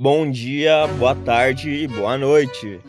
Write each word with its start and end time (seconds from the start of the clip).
Bom 0.00 0.30
dia, 0.30 0.86
boa 0.96 1.12
tarde 1.12 1.70
e 1.70 1.88
boa 1.88 2.16
noite. 2.16 2.80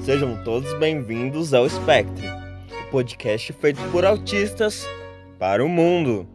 Sejam 0.00 0.42
todos 0.42 0.76
bem-vindos 0.76 1.54
ao 1.54 1.68
Spectre, 1.68 2.26
o 2.82 2.90
podcast 2.90 3.52
feito 3.52 3.80
por 3.92 4.04
autistas 4.04 4.84
para 5.38 5.64
o 5.64 5.68
mundo. 5.68 6.28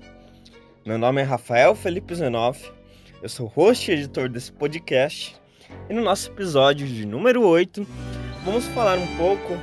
Meu 0.86 0.98
nome 0.98 1.20
é 1.20 1.26
Rafael 1.26 1.76
Felipe 1.76 2.16
Zenoff, 2.16 2.72
eu 3.22 3.28
sou 3.28 3.48
host 3.48 3.92
e 3.92 3.96
editor 3.96 4.30
desse 4.30 4.50
podcast, 4.54 5.36
e 5.90 5.94
no 5.94 6.02
nosso 6.02 6.32
episódio 6.32 6.88
de 6.88 7.06
número 7.06 7.46
8, 7.46 7.86
vamos 8.46 8.66
falar 8.68 8.98
um 8.98 9.18
pouco 9.18 9.60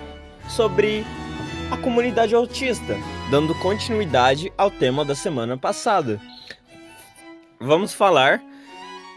sobre 0.46 1.06
a 1.70 1.76
comunidade 1.78 2.34
autista, 2.34 2.98
dando 3.30 3.54
continuidade 3.60 4.52
ao 4.58 4.70
tema 4.70 5.06
da 5.06 5.14
semana 5.14 5.56
passada. 5.56 6.20
Vamos 7.58 7.94
falar 7.94 8.42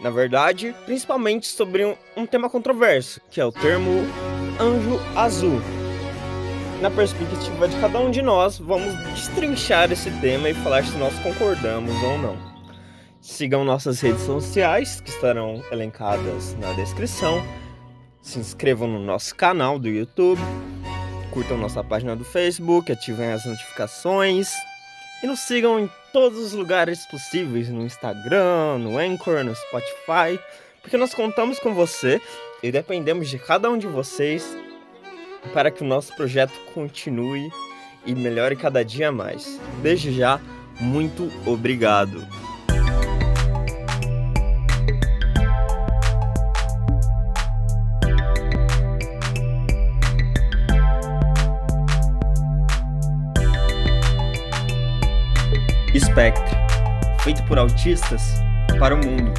na 0.04 0.10
verdade, 0.10 0.74
principalmente 0.84 1.46
sobre 1.46 1.82
um, 1.82 1.96
um 2.14 2.26
tema 2.26 2.50
controverso, 2.50 3.22
que 3.30 3.40
é 3.40 3.44
o 3.46 3.50
termo 3.50 4.02
anjo 4.60 5.00
azul. 5.16 5.62
Na 6.82 6.90
perspectiva 6.90 7.66
de 7.66 7.80
cada 7.80 7.98
um 8.00 8.10
de 8.10 8.20
nós, 8.20 8.58
vamos 8.58 8.94
destrinchar 9.14 9.90
esse 9.90 10.10
tema 10.20 10.50
e 10.50 10.54
falar 10.56 10.84
se 10.84 10.94
nós 10.98 11.18
concordamos 11.20 11.94
ou 12.02 12.18
não. 12.18 12.36
Sigam 13.18 13.64
nossas 13.64 13.98
redes 14.02 14.20
sociais, 14.20 15.00
que 15.00 15.08
estarão 15.08 15.64
elencadas 15.72 16.54
na 16.56 16.74
descrição. 16.74 17.42
Se 18.20 18.38
inscrevam 18.38 18.86
no 18.86 18.98
nosso 18.98 19.34
canal 19.34 19.78
do 19.78 19.88
YouTube, 19.88 20.42
curtam 21.30 21.56
nossa 21.56 21.82
página 21.82 22.14
do 22.14 22.26
Facebook, 22.26 22.92
ativem 22.92 23.32
as 23.32 23.46
notificações 23.46 24.50
e 25.22 25.26
nos 25.26 25.40
sigam 25.40 25.80
em 25.80 25.90
todos 26.14 26.38
os 26.38 26.52
lugares 26.52 27.04
possíveis 27.06 27.68
no 27.68 27.82
Instagram, 27.82 28.78
no 28.78 28.96
Anchor, 28.96 29.42
no 29.42 29.52
Spotify, 29.52 30.38
porque 30.80 30.96
nós 30.96 31.12
contamos 31.12 31.58
com 31.58 31.74
você 31.74 32.20
e 32.62 32.70
dependemos 32.70 33.28
de 33.28 33.36
cada 33.36 33.68
um 33.68 33.76
de 33.76 33.88
vocês 33.88 34.56
para 35.52 35.72
que 35.72 35.82
o 35.82 35.86
nosso 35.86 36.14
projeto 36.14 36.52
continue 36.72 37.50
e 38.06 38.14
melhore 38.14 38.54
cada 38.54 38.84
dia 38.84 39.10
mais. 39.10 39.60
Desde 39.82 40.12
já, 40.12 40.40
muito 40.80 41.28
obrigado. 41.44 42.24
Spectre, 56.14 56.54
feito 57.24 57.44
por 57.48 57.58
autistas 57.58 58.34
para 58.78 58.94
o 58.94 58.98
mundo. 58.98 59.32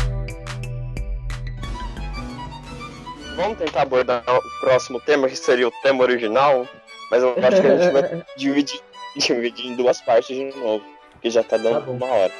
Vamos 3.37 3.57
tentar 3.57 3.83
abordar 3.83 4.21
o 4.27 4.59
próximo 4.59 4.99
tema, 4.99 5.29
que 5.29 5.37
seria 5.37 5.69
o 5.69 5.71
tema 5.81 6.03
original, 6.03 6.67
mas 7.09 7.23
eu 7.23 7.29
acho 7.29 7.61
que 7.61 7.67
a 7.67 7.77
gente 7.77 7.93
vai 7.93 8.25
dividir, 8.35 8.81
dividir 9.15 9.67
em 9.67 9.75
duas 9.77 10.01
partes 10.01 10.35
de 10.35 10.53
novo, 10.59 10.83
que 11.21 11.29
já 11.29 11.43
tá 11.43 11.55
dando 11.55 11.85
tá 11.85 11.91
uma 11.91 12.07
hora. 12.07 12.33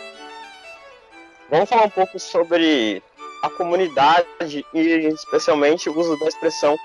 Vamos 1.50 1.70
falar 1.70 1.86
um 1.86 1.92
pouco 1.92 2.20
sobre 2.20 3.02
a 3.42 3.50
comunidade 3.52 4.66
e 4.74 4.80
especialmente 5.14 5.90
o 5.90 5.98
uso 5.98 6.20
da 6.20 6.28
expressão 6.28 6.76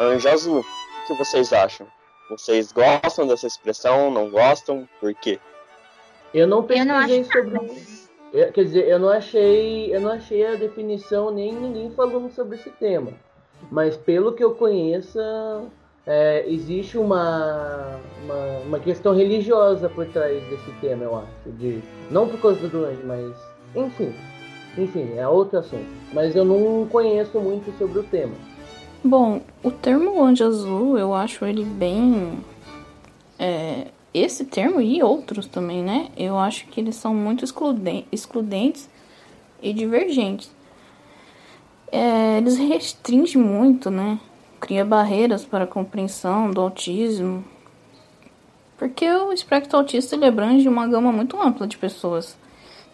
anjo 0.00 0.26
azul. 0.30 0.60
O 0.60 1.06
que 1.08 1.14
vocês 1.18 1.52
acham? 1.52 1.86
Vocês 2.30 2.72
gostam 2.72 3.26
dessa 3.26 3.46
expressão? 3.46 4.10
Não 4.10 4.30
gostam? 4.30 4.88
Por 4.98 5.14
quê? 5.16 5.38
Eu 6.32 6.46
não 6.46 6.62
pesquisei 6.62 7.24
sobre. 7.24 7.60
Eu, 8.32 8.52
quer 8.52 8.64
dizer, 8.64 8.88
eu 8.88 8.98
não 8.98 9.08
achei, 9.08 9.94
eu 9.94 10.00
não 10.00 10.12
achei 10.12 10.46
a 10.46 10.54
definição 10.54 11.30
nem 11.30 11.52
ninguém 11.52 11.90
falando 11.90 12.30
sobre 12.30 12.56
esse 12.56 12.70
tema. 12.70 13.12
Mas 13.70 13.96
pelo 13.96 14.32
que 14.32 14.42
eu 14.42 14.54
conheça, 14.54 15.64
é, 16.06 16.44
existe 16.46 16.96
uma, 16.96 17.98
uma, 18.24 18.58
uma, 18.66 18.78
questão 18.78 19.14
religiosa 19.14 19.88
por 19.88 20.06
trás 20.06 20.42
desse 20.48 20.70
tema, 20.80 21.04
eu 21.04 21.16
acho. 21.16 21.50
De, 21.58 21.82
não 22.10 22.28
por 22.28 22.40
causa 22.40 22.68
do 22.68 22.84
anjo, 22.84 23.02
mas. 23.04 23.36
Enfim. 23.74 24.14
Enfim, 24.78 25.14
é 25.16 25.26
outro 25.26 25.58
assunto. 25.58 25.86
Mas 26.12 26.34
eu 26.36 26.44
não 26.44 26.86
conheço 26.86 27.38
muito 27.40 27.76
sobre 27.76 27.98
o 27.98 28.02
tema. 28.04 28.34
Bom, 29.02 29.40
o 29.62 29.70
termo 29.70 30.22
anjo 30.22 30.44
azul, 30.44 30.96
eu 30.96 31.12
acho 31.12 31.44
ele 31.44 31.64
bem. 31.64 32.38
É, 33.38 33.88
esse 34.12 34.44
termo 34.44 34.80
e 34.80 35.02
outros 35.02 35.46
também, 35.46 35.82
né? 35.82 36.08
Eu 36.16 36.38
acho 36.38 36.66
que 36.66 36.80
eles 36.80 36.96
são 36.96 37.14
muito 37.14 37.44
excludentes 37.44 38.88
e 39.62 39.72
divergentes. 39.72 40.50
É, 41.92 42.38
eles 42.38 42.56
restringem 42.58 43.40
muito, 43.40 43.90
né? 43.90 44.18
Cria 44.60 44.84
barreiras 44.84 45.44
para 45.44 45.64
a 45.64 45.66
compreensão 45.66 46.50
do 46.50 46.60
autismo. 46.60 47.44
Porque 48.76 49.08
o 49.08 49.32
espectro 49.32 49.78
autista 49.78 50.16
ele 50.16 50.26
abrange 50.26 50.68
uma 50.68 50.86
gama 50.86 51.12
muito 51.12 51.40
ampla 51.40 51.66
de 51.66 51.78
pessoas. 51.78 52.36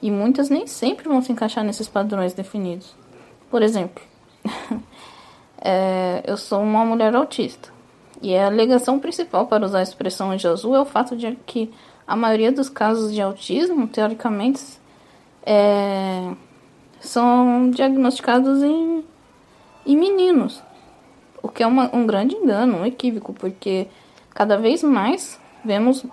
E 0.02 0.10
muitas 0.10 0.50
nem 0.50 0.66
sempre 0.66 1.08
vão 1.08 1.22
se 1.22 1.32
encaixar 1.32 1.64
nesses 1.64 1.88
padrões 1.88 2.34
definidos. 2.34 2.94
Por 3.50 3.62
exemplo, 3.62 4.02
é, 5.58 6.22
eu 6.26 6.36
sou 6.36 6.60
uma 6.60 6.84
mulher 6.84 7.14
autista. 7.14 7.75
E 8.22 8.36
a 8.36 8.46
alegação 8.46 8.98
principal 8.98 9.46
para 9.46 9.64
usar 9.64 9.80
a 9.80 9.82
expressão 9.82 10.30
anjo 10.30 10.48
azul 10.48 10.74
é 10.74 10.80
o 10.80 10.86
fato 10.86 11.16
de 11.16 11.36
que 11.46 11.70
a 12.06 12.16
maioria 12.16 12.52
dos 12.52 12.68
casos 12.68 13.12
de 13.12 13.20
autismo, 13.20 13.86
teoricamente, 13.88 14.62
é, 15.44 16.32
são 17.00 17.70
diagnosticados 17.70 18.62
em, 18.62 19.04
em 19.84 19.96
meninos. 19.96 20.62
O 21.42 21.48
que 21.48 21.62
é 21.62 21.66
uma, 21.66 21.94
um 21.94 22.06
grande 22.06 22.34
engano, 22.34 22.78
um 22.78 22.86
equívoco, 22.86 23.32
porque 23.32 23.88
cada 24.30 24.56
vez 24.56 24.82
mais 24.82 25.38
vemos 25.64 26.04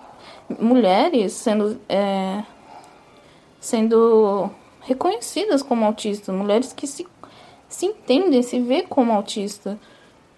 mulheres 0.60 1.32
sendo, 1.32 1.80
é, 1.88 2.42
sendo 3.60 4.50
reconhecidas 4.80 5.62
como 5.62 5.84
autistas, 5.84 6.34
mulheres 6.34 6.72
que 6.72 6.86
se, 6.86 7.06
se 7.68 7.86
entendem, 7.86 8.42
se 8.42 8.60
vê 8.60 8.82
como 8.82 9.12
autista 9.12 9.78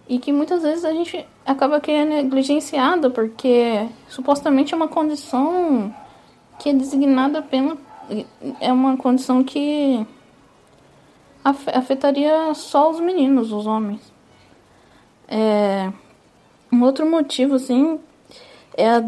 e 0.09 0.19
que 0.19 0.33
muitas 0.33 0.63
vezes 0.63 0.85
a 0.85 0.93
gente 0.93 1.27
acaba 1.45 1.81
que 1.81 1.91
é 1.91 2.05
negligenciado 2.05 3.11
porque 3.11 3.89
supostamente 4.09 4.73
é 4.73 4.77
uma 4.77 4.89
condição 4.89 5.95
que 6.59 6.71
é 6.71 6.73
designada 6.73 7.43
pela 7.43 7.77
é 8.61 8.73
uma 8.73 8.97
condição 8.97 9.43
que 9.43 10.07
afetaria 11.45 12.55
só 12.55 12.91
os 12.91 13.01
meninos, 13.01 13.53
os 13.53 13.67
homens. 13.67 14.13
É, 15.29 15.93
um 16.73 16.83
outro 16.83 17.09
motivo, 17.09 17.57
assim, 17.57 18.01
é 18.77 18.91
a 18.91 19.03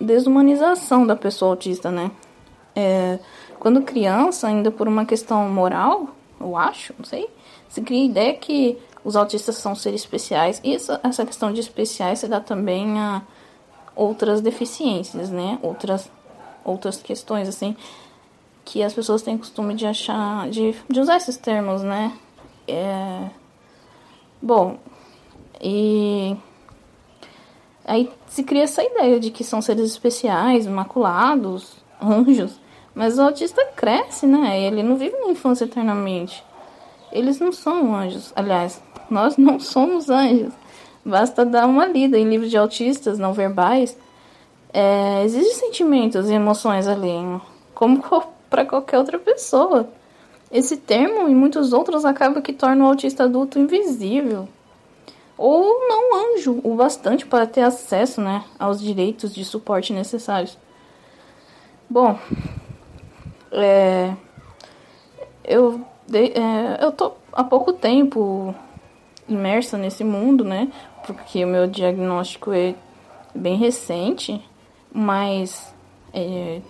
desumanização 0.00 1.06
da 1.06 1.16
pessoa 1.16 1.52
autista, 1.52 1.90
né? 1.90 2.10
É, 2.74 3.18
quando 3.58 3.82
criança, 3.82 4.48
ainda 4.48 4.70
por 4.70 4.86
uma 4.86 5.04
questão 5.04 5.48
moral, 5.48 6.08
eu 6.40 6.56
acho, 6.56 6.94
não 6.98 7.04
sei, 7.04 7.28
se 7.68 7.80
cria 7.80 8.02
a 8.02 8.06
ideia 8.06 8.34
que 8.34 8.78
os 9.06 9.14
autistas 9.14 9.54
são 9.54 9.72
seres 9.76 10.00
especiais. 10.00 10.60
E 10.64 10.74
essa, 10.74 11.00
essa 11.00 11.24
questão 11.24 11.52
de 11.52 11.60
especiais 11.60 12.18
se 12.18 12.26
dá 12.26 12.40
também 12.40 12.98
a 12.98 13.22
outras 13.94 14.40
deficiências, 14.40 15.30
né? 15.30 15.60
Outras, 15.62 16.10
outras 16.64 17.00
questões, 17.00 17.48
assim, 17.48 17.76
que 18.64 18.82
as 18.82 18.92
pessoas 18.92 19.22
têm 19.22 19.38
costume 19.38 19.74
de 19.74 19.86
achar, 19.86 20.50
de, 20.50 20.74
de 20.90 21.00
usar 21.00 21.18
esses 21.18 21.36
termos, 21.36 21.84
né? 21.84 22.18
É... 22.66 23.30
Bom, 24.42 24.76
e 25.62 26.36
aí 27.84 28.12
se 28.26 28.42
cria 28.42 28.64
essa 28.64 28.82
ideia 28.82 29.20
de 29.20 29.30
que 29.30 29.44
são 29.44 29.62
seres 29.62 29.88
especiais, 29.88 30.66
imaculados, 30.66 31.76
anjos, 32.02 32.58
mas 32.92 33.20
o 33.20 33.22
autista 33.22 33.64
cresce, 33.66 34.26
né? 34.26 34.60
Ele 34.60 34.82
não 34.82 34.96
vive 34.96 35.14
uma 35.14 35.30
infância 35.30 35.64
eternamente. 35.64 36.44
Eles 37.12 37.38
não 37.38 37.52
são 37.52 37.94
anjos. 37.94 38.32
Aliás, 38.34 38.82
nós 39.10 39.36
não 39.36 39.58
somos 39.60 40.10
anjos. 40.10 40.52
Basta 41.04 41.44
dar 41.44 41.66
uma 41.66 41.86
lida 41.86 42.18
em 42.18 42.28
livros 42.28 42.50
de 42.50 42.56
autistas 42.56 43.18
não 43.18 43.32
verbais. 43.32 43.96
É, 44.72 45.22
existem 45.24 45.68
sentimentos 45.68 46.28
e 46.28 46.34
emoções 46.34 46.86
ali, 46.88 47.40
como 47.74 48.02
para 48.50 48.64
qualquer 48.64 48.98
outra 48.98 49.18
pessoa. 49.18 49.88
Esse 50.50 50.76
termo 50.76 51.28
e 51.28 51.34
muitos 51.34 51.72
outros 51.72 52.04
acaba 52.04 52.42
que 52.42 52.52
torna 52.52 52.84
o 52.84 52.88
autista 52.88 53.24
adulto 53.24 53.58
invisível 53.58 54.48
ou 55.36 55.86
não 55.86 56.34
anjo 56.34 56.60
o 56.64 56.74
bastante 56.74 57.26
para 57.26 57.46
ter 57.46 57.60
acesso 57.60 58.20
né, 58.20 58.44
aos 58.58 58.80
direitos 58.80 59.34
de 59.34 59.44
suporte 59.44 59.92
necessários. 59.92 60.56
Bom, 61.88 62.18
é, 63.52 64.14
eu, 65.44 65.80
de, 66.06 66.32
é, 66.32 66.78
eu 66.80 66.90
tô 66.90 67.12
há 67.32 67.44
pouco 67.44 67.72
tempo 67.72 68.54
imersa 69.28 69.76
nesse 69.76 70.04
mundo, 70.04 70.44
né? 70.44 70.70
Porque 71.06 71.44
o 71.44 71.48
meu 71.48 71.66
diagnóstico 71.66 72.52
é 72.52 72.74
bem 73.34 73.56
recente, 73.56 74.42
mas 74.92 75.74
é, 76.12 76.60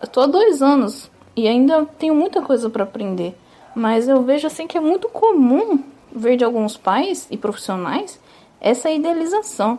eu 0.00 0.08
tô 0.10 0.20
há 0.20 0.26
dois 0.26 0.62
anos 0.62 1.10
e 1.36 1.46
ainda 1.46 1.86
tenho 1.98 2.14
muita 2.14 2.42
coisa 2.42 2.68
para 2.68 2.84
aprender. 2.84 3.36
Mas 3.74 4.08
eu 4.08 4.22
vejo 4.22 4.46
assim 4.46 4.66
que 4.66 4.76
é 4.76 4.80
muito 4.80 5.08
comum 5.08 5.82
ver 6.14 6.36
de 6.36 6.44
alguns 6.44 6.76
pais 6.76 7.26
e 7.30 7.36
profissionais 7.36 8.20
essa 8.60 8.90
idealização. 8.90 9.78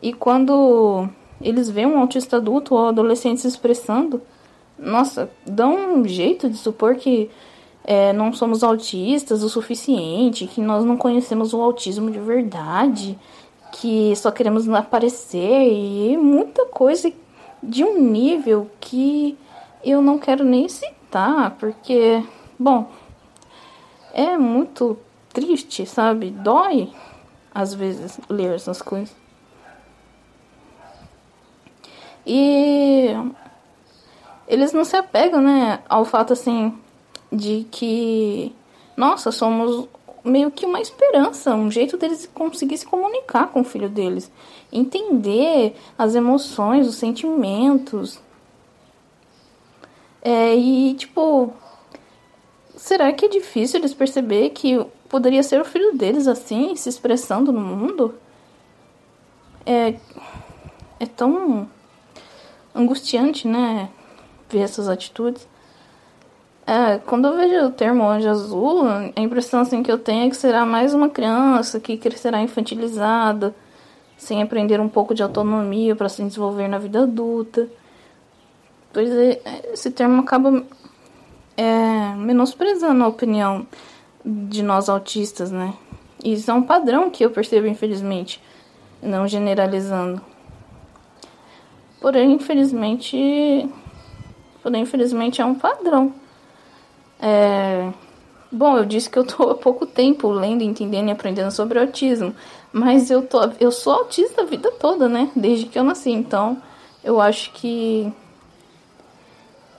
E 0.00 0.12
quando 0.12 1.08
eles 1.40 1.68
veem 1.68 1.86
um 1.86 1.98
autista 1.98 2.38
adulto 2.38 2.74
ou 2.74 2.88
adolescente 2.88 3.40
se 3.40 3.48
expressando, 3.48 4.22
nossa, 4.78 5.30
dão 5.46 5.98
um 5.98 6.06
jeito 6.06 6.48
de 6.48 6.56
supor 6.56 6.96
que 6.96 7.30
é, 7.84 8.14
não 8.14 8.32
somos 8.32 8.64
autistas 8.64 9.42
o 9.42 9.48
suficiente, 9.48 10.46
que 10.46 10.60
nós 10.60 10.84
não 10.84 10.96
conhecemos 10.96 11.52
o 11.52 11.60
autismo 11.60 12.10
de 12.10 12.18
verdade, 12.18 13.18
que 13.72 14.16
só 14.16 14.30
queremos 14.30 14.66
aparecer 14.70 15.68
e 15.70 16.16
muita 16.16 16.64
coisa 16.66 17.12
de 17.62 17.84
um 17.84 18.00
nível 18.00 18.70
que 18.80 19.36
eu 19.84 20.00
não 20.00 20.18
quero 20.18 20.44
nem 20.44 20.66
citar, 20.68 21.50
porque, 21.58 22.24
bom, 22.58 22.90
é 24.14 24.38
muito 24.38 24.96
triste, 25.32 25.84
sabe? 25.84 26.30
Dói 26.30 26.90
às 27.54 27.74
vezes 27.74 28.18
ler 28.30 28.54
essas 28.54 28.80
coisas. 28.80 29.14
E 32.26 33.10
eles 34.48 34.72
não 34.72 34.84
se 34.84 34.96
apegam, 34.96 35.42
né, 35.42 35.80
ao 35.88 36.04
fato 36.06 36.32
assim 36.32 36.74
de 37.34 37.66
que 37.70 38.54
nossa, 38.96 39.32
somos 39.32 39.88
meio 40.24 40.50
que 40.50 40.64
uma 40.64 40.80
esperança, 40.80 41.54
um 41.54 41.70
jeito 41.70 41.96
deles 41.96 42.28
conseguir 42.32 42.78
se 42.78 42.86
comunicar 42.86 43.48
com 43.48 43.60
o 43.60 43.64
filho 43.64 43.88
deles, 43.88 44.30
entender 44.72 45.76
as 45.98 46.14
emoções, 46.14 46.86
os 46.86 46.94
sentimentos. 46.94 48.20
É, 50.22 50.54
e 50.54 50.94
tipo, 50.94 51.52
será 52.74 53.12
que 53.12 53.26
é 53.26 53.28
difícil 53.28 53.78
eles 53.78 53.92
perceber 53.92 54.50
que 54.50 54.82
poderia 55.08 55.42
ser 55.42 55.60
o 55.60 55.64
filho 55.64 55.94
deles 55.94 56.26
assim, 56.26 56.74
se 56.74 56.88
expressando 56.88 57.52
no 57.52 57.60
mundo? 57.60 58.14
É, 59.66 59.94
é 61.00 61.06
tão 61.06 61.68
angustiante, 62.74 63.46
né? 63.46 63.90
Ver 64.48 64.60
essas 64.60 64.88
atitudes. 64.88 65.46
É, 66.66 66.96
quando 66.98 67.28
eu 67.28 67.36
vejo 67.36 67.66
o 67.66 67.70
termo 67.70 68.08
anjo 68.08 68.28
azul, 68.28 68.84
a 68.88 69.20
impressão 69.20 69.60
assim, 69.60 69.82
que 69.82 69.92
eu 69.92 69.98
tenho 69.98 70.26
é 70.26 70.30
que 70.30 70.36
será 70.36 70.64
mais 70.64 70.94
uma 70.94 71.10
criança 71.10 71.78
que 71.78 71.98
crescerá 71.98 72.40
infantilizada, 72.40 73.54
sem 74.16 74.42
aprender 74.42 74.80
um 74.80 74.88
pouco 74.88 75.14
de 75.14 75.22
autonomia 75.22 75.94
para 75.94 76.08
se 76.08 76.22
desenvolver 76.22 76.66
na 76.68 76.78
vida 76.78 77.02
adulta. 77.02 77.68
Pois 78.94 79.10
é, 79.10 79.40
esse 79.72 79.90
termo 79.90 80.22
acaba 80.22 80.64
é, 81.56 82.14
menosprezando 82.16 83.04
a 83.04 83.08
opinião 83.08 83.66
de 84.24 84.62
nós 84.62 84.88
autistas, 84.88 85.50
né? 85.50 85.74
Isso 86.24 86.50
é 86.50 86.54
um 86.54 86.62
padrão 86.62 87.10
que 87.10 87.22
eu 87.22 87.30
percebo, 87.30 87.66
infelizmente, 87.66 88.40
não 89.02 89.28
generalizando. 89.28 90.22
Porém, 92.00 92.32
infelizmente, 92.32 93.68
porém, 94.62 94.82
infelizmente 94.82 95.42
é 95.42 95.44
um 95.44 95.54
padrão. 95.54 96.23
É... 97.24 97.90
Bom, 98.52 98.76
eu 98.76 98.84
disse 98.84 99.08
que 99.08 99.18
eu 99.18 99.24
tô 99.24 99.50
há 99.50 99.54
pouco 99.54 99.86
tempo 99.86 100.28
lendo, 100.28 100.62
entendendo 100.62 101.08
e 101.08 101.10
aprendendo 101.10 101.50
sobre 101.50 101.78
autismo, 101.78 102.34
mas 102.70 103.10
eu 103.10 103.26
tô 103.26 103.40
eu 103.58 103.72
sou 103.72 103.94
autista 103.94 104.42
a 104.42 104.44
vida 104.44 104.70
toda, 104.72 105.08
né? 105.08 105.30
Desde 105.34 105.64
que 105.66 105.78
eu 105.78 105.82
nasci, 105.82 106.10
então 106.10 106.62
eu 107.02 107.20
acho 107.20 107.50
que 107.52 108.12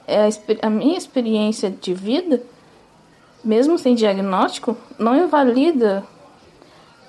é 0.07 0.27
a, 0.61 0.69
minha 0.69 0.97
experiência 0.97 1.69
de 1.69 1.93
vida, 1.93 2.41
mesmo 3.43 3.77
sem 3.77 3.95
diagnóstico, 3.95 4.75
não 4.99 5.15
invalida 5.15 6.03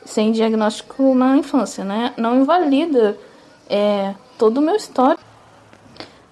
sem 0.05 0.33
diagnóstico 0.33 1.15
na 1.15 1.37
infância, 1.37 1.85
né? 1.85 2.15
Não 2.17 2.41
invalida 2.41 3.19
é, 3.69 4.15
todo 4.39 4.59
o 4.59 4.61
meu 4.61 4.77
histórico. 4.77 5.26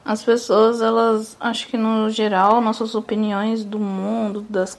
As 0.05 0.23
pessoas, 0.23 0.83
elas, 0.83 1.37
acho 1.41 1.67
que 1.69 1.79
no 1.79 2.11
geral, 2.11 2.61
nossas 2.61 2.95
opiniões 2.95 3.65
do 3.65 3.79
mundo, 3.79 4.45
das, 4.51 4.79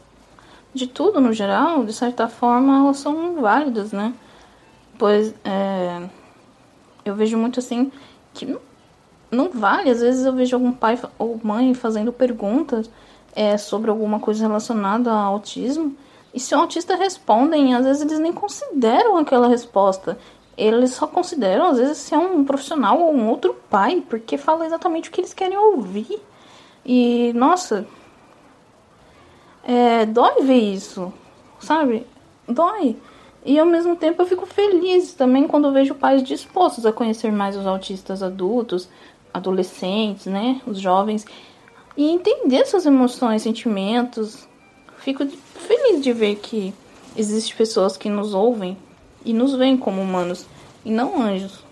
de 0.73 0.85
tudo 0.85 1.19
no 1.19 1.33
geral, 1.33 1.83
de 1.83 1.93
certa 1.93 2.27
forma, 2.27 2.77
elas 2.77 2.97
são 2.97 3.41
válidas, 3.41 3.91
né? 3.91 4.13
Pois 4.99 5.33
é, 5.43 6.07
eu 7.03 7.15
vejo 7.15 7.37
muito 7.37 7.59
assim 7.59 7.91
que 8.33 8.45
não, 8.45 8.59
não 9.31 9.49
vale. 9.49 9.89
Às 9.89 10.01
vezes 10.01 10.25
eu 10.25 10.33
vejo 10.33 10.55
algum 10.55 10.71
pai 10.71 10.99
ou 11.17 11.39
mãe 11.43 11.73
fazendo 11.73 12.13
perguntas 12.13 12.89
é, 13.35 13.57
sobre 13.57 13.89
alguma 13.89 14.19
coisa 14.19 14.45
relacionada 14.45 15.11
ao 15.11 15.33
autismo. 15.33 15.95
E 16.33 16.39
se 16.39 16.53
o 16.53 16.59
autista 16.59 16.95
respondem, 16.95 17.73
às 17.73 17.85
vezes 17.85 18.01
eles 18.03 18.19
nem 18.19 18.31
consideram 18.31 19.17
aquela 19.17 19.47
resposta 19.47 20.17
eles 20.57 20.91
só 20.91 21.05
consideram, 21.05 21.67
às 21.67 21.77
vezes, 21.77 21.97
se 21.97 22.15
é 22.15 22.17
um 22.17 22.45
profissional 22.45 22.99
ou 22.99 23.13
um 23.13 23.29
outro 23.29 23.55
pai, 23.69 24.03
porque 24.09 24.37
fala 24.37 24.65
exatamente 24.65 25.09
o 25.09 25.11
que 25.11 25.21
eles 25.21 25.33
querem 25.33 25.57
ouvir. 25.57 26.21
E, 26.85 27.33
nossa, 27.33 27.85
é, 29.63 30.05
dói 30.05 30.43
ver 30.43 30.59
isso, 30.59 31.11
sabe? 31.59 32.05
Dói. 32.47 32.95
E 33.43 33.59
ao 33.59 33.65
mesmo 33.65 33.95
tempo 33.95 34.21
eu 34.21 34.25
fico 34.25 34.45
feliz 34.45 35.13
também 35.13 35.47
quando 35.47 35.71
vejo 35.71 35.93
pais 35.93 36.23
dispostos 36.23 36.85
a 36.85 36.91
conhecer 36.91 37.31
mais 37.31 37.55
os 37.55 37.67
autistas 37.67 38.23
adultos, 38.23 38.89
adolescentes, 39.33 40.25
né? 40.27 40.61
Os 40.65 40.79
jovens. 40.79 41.25
E 41.97 42.09
entender 42.09 42.65
suas 42.65 42.85
emoções, 42.85 43.41
sentimentos. 43.41 44.47
Fico 44.97 45.25
feliz 45.27 46.01
de 46.01 46.13
ver 46.13 46.37
que 46.37 46.73
existem 47.15 47.55
pessoas 47.55 47.97
que 47.97 48.09
nos 48.09 48.33
ouvem 48.33 48.77
e 49.25 49.33
nos 49.33 49.55
veem 49.55 49.75
como 49.75 50.01
humanos 50.01 50.45
e 50.85 50.91
não 50.91 51.21
anjos. 51.21 51.63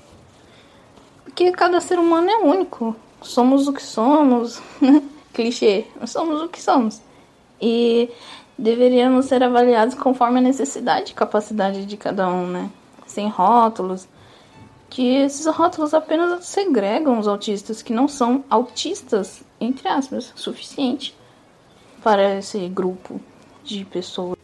Porque 1.24 1.52
cada 1.52 1.80
ser 1.80 2.00
humano 2.00 2.30
é 2.30 2.38
único. 2.38 2.96
Somos 3.22 3.68
o 3.68 3.74
que 3.74 3.82
somos. 3.82 4.62
Clichê. 5.34 5.86
Somos 6.06 6.42
o 6.42 6.50
que 6.50 6.62
somos. 6.62 7.02
E 7.62 8.10
deveríamos 8.58 9.26
ser 9.26 9.44
avaliados 9.44 9.96
conforme 9.96 10.40
a 10.40 10.42
necessidade 10.42 11.12
e 11.12 11.16
capacidade 11.16 11.86
de 11.86 11.98
cada 11.98 12.28
um, 12.28 12.48
né? 12.48 12.70
Sem 13.08 13.30
rótulos. 13.30 14.08
Que 14.90 15.16
esses 15.16 15.46
rótulos 15.48 15.94
apenas 15.94 16.46
segregam 16.46 17.18
os 17.18 17.28
autistas 17.28 17.82
que 17.82 17.94
não 17.94 18.08
são 18.08 18.44
autistas, 18.50 19.44
entre 19.60 19.88
aspas, 19.88 20.32
suficiente 20.36 21.16
para 22.04 22.38
esse 22.38 22.60
grupo 22.68 23.20
de 23.64 23.86
pessoas. 23.86 24.43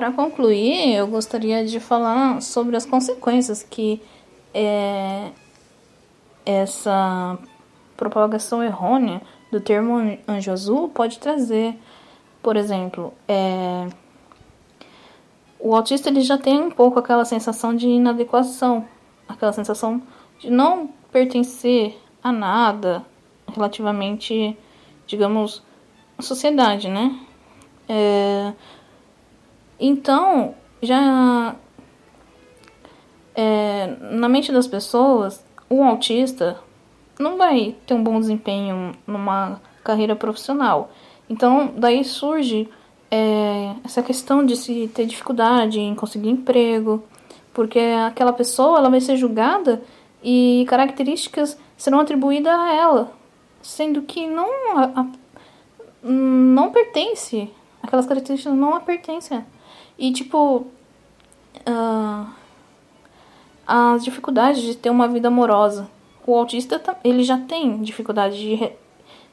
Para 0.00 0.12
concluir, 0.12 0.94
eu 0.94 1.06
gostaria 1.06 1.62
de 1.62 1.78
falar 1.78 2.40
sobre 2.40 2.74
as 2.74 2.86
consequências 2.86 3.62
que 3.62 4.00
é, 4.54 5.28
essa 6.46 7.38
propagação 7.98 8.64
errônea 8.64 9.20
do 9.52 9.60
termo 9.60 10.18
anjo 10.26 10.50
azul 10.50 10.88
pode 10.88 11.18
trazer. 11.18 11.78
Por 12.42 12.56
exemplo, 12.56 13.12
é, 13.28 13.88
o 15.58 15.76
autista 15.76 16.08
ele 16.08 16.22
já 16.22 16.38
tem 16.38 16.58
um 16.58 16.70
pouco 16.70 16.98
aquela 16.98 17.26
sensação 17.26 17.76
de 17.76 17.86
inadequação, 17.86 18.88
aquela 19.28 19.52
sensação 19.52 20.00
de 20.38 20.48
não 20.48 20.88
pertencer 21.12 21.94
a 22.22 22.32
nada 22.32 23.04
relativamente, 23.52 24.56
digamos, 25.06 25.62
à 26.16 26.22
sociedade, 26.22 26.88
né? 26.88 27.20
É, 27.86 28.54
então, 29.80 30.54
já 30.82 31.56
é, 33.34 33.96
na 34.10 34.28
mente 34.28 34.52
das 34.52 34.66
pessoas, 34.66 35.44
um 35.70 35.84
autista 35.84 36.58
não 37.18 37.36
vai 37.36 37.74
ter 37.86 37.94
um 37.94 38.02
bom 38.02 38.20
desempenho 38.20 38.92
numa 39.06 39.60
carreira 39.82 40.14
profissional. 40.14 40.90
Então, 41.28 41.72
daí 41.76 42.04
surge 42.04 42.68
é, 43.10 43.74
essa 43.84 44.02
questão 44.02 44.44
de 44.44 44.56
se 44.56 44.88
ter 44.88 45.06
dificuldade 45.06 45.80
em 45.80 45.94
conseguir 45.94 46.30
emprego, 46.30 47.02
porque 47.52 47.78
aquela 47.78 48.32
pessoa 48.32 48.78
ela 48.78 48.90
vai 48.90 49.00
ser 49.00 49.16
julgada 49.16 49.82
e 50.22 50.64
características 50.68 51.58
serão 51.76 52.00
atribuídas 52.00 52.52
a 52.52 52.72
ela, 52.74 53.12
sendo 53.62 54.02
que 54.02 54.26
não 54.26 54.78
a, 54.78 55.00
a, 55.00 55.06
não 56.02 56.70
pertence, 56.70 57.50
aquelas 57.82 58.06
características 58.06 58.56
não 58.56 58.74
a 58.74 58.80
pertencem. 58.80 59.42
E, 60.00 60.10
tipo, 60.12 60.66
uh, 61.68 62.26
as 63.66 64.02
dificuldades 64.02 64.62
de 64.62 64.74
ter 64.74 64.88
uma 64.88 65.06
vida 65.06 65.28
amorosa. 65.28 65.90
O 66.26 66.34
autista, 66.34 66.80
ele 67.04 67.22
já 67.22 67.36
tem 67.36 67.82
dificuldade 67.82 68.38
de, 68.38 68.72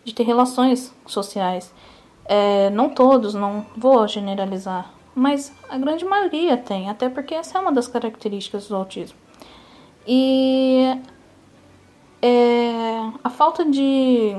de 0.03 0.13
ter 0.13 0.23
relações 0.23 0.93
sociais. 1.05 1.73
É, 2.25 2.69
não 2.71 2.89
todos, 2.89 3.33
não 3.33 3.65
vou 3.77 4.05
generalizar, 4.09 4.91
mas 5.15 5.53
a 5.69 5.77
grande 5.77 6.03
maioria 6.03 6.57
tem, 6.57 6.89
até 6.89 7.07
porque 7.07 7.33
essa 7.33 7.57
é 7.57 7.61
uma 7.61 7.71
das 7.71 7.87
características 7.87 8.67
do 8.67 8.75
autismo. 8.75 9.17
E 10.05 10.99
é, 12.21 13.09
a 13.23 13.29
falta 13.29 13.63
de. 13.63 14.35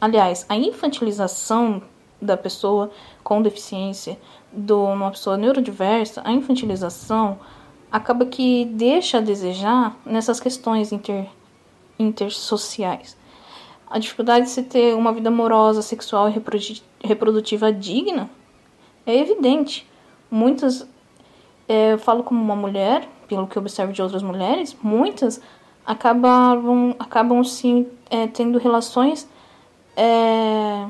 Aliás, 0.00 0.46
a 0.48 0.56
infantilização 0.56 1.82
da 2.20 2.36
pessoa 2.36 2.90
com 3.22 3.42
deficiência, 3.42 4.18
de 4.52 4.72
uma 4.72 5.10
pessoa 5.10 5.36
neurodiversa, 5.36 6.22
a 6.24 6.32
infantilização 6.32 7.38
acaba 7.90 8.26
que 8.26 8.64
deixa 8.66 9.18
a 9.18 9.20
desejar 9.20 9.96
nessas 10.04 10.40
questões 10.40 10.92
inter, 10.92 11.28
intersociais. 11.98 13.16
A 13.88 13.98
dificuldade 13.98 14.46
de 14.46 14.50
se 14.50 14.62
ter 14.62 14.94
uma 14.94 15.12
vida 15.12 15.28
amorosa, 15.28 15.80
sexual 15.80 16.28
e 16.28 17.06
reprodutiva 17.06 17.72
digna 17.72 18.28
é 19.06 19.16
evidente. 19.16 19.88
Muitas, 20.30 20.88
é, 21.68 21.92
eu 21.92 21.98
falo 21.98 22.24
como 22.24 22.42
uma 22.42 22.56
mulher, 22.56 23.08
pelo 23.28 23.46
que 23.46 23.58
observo 23.58 23.92
de 23.92 24.02
outras 24.02 24.22
mulheres, 24.22 24.76
muitas 24.82 25.40
acabam, 25.86 26.94
acabam 26.98 27.44
sim 27.44 27.86
é, 28.10 28.26
tendo 28.26 28.58
relações 28.58 29.28
é, 29.96 30.86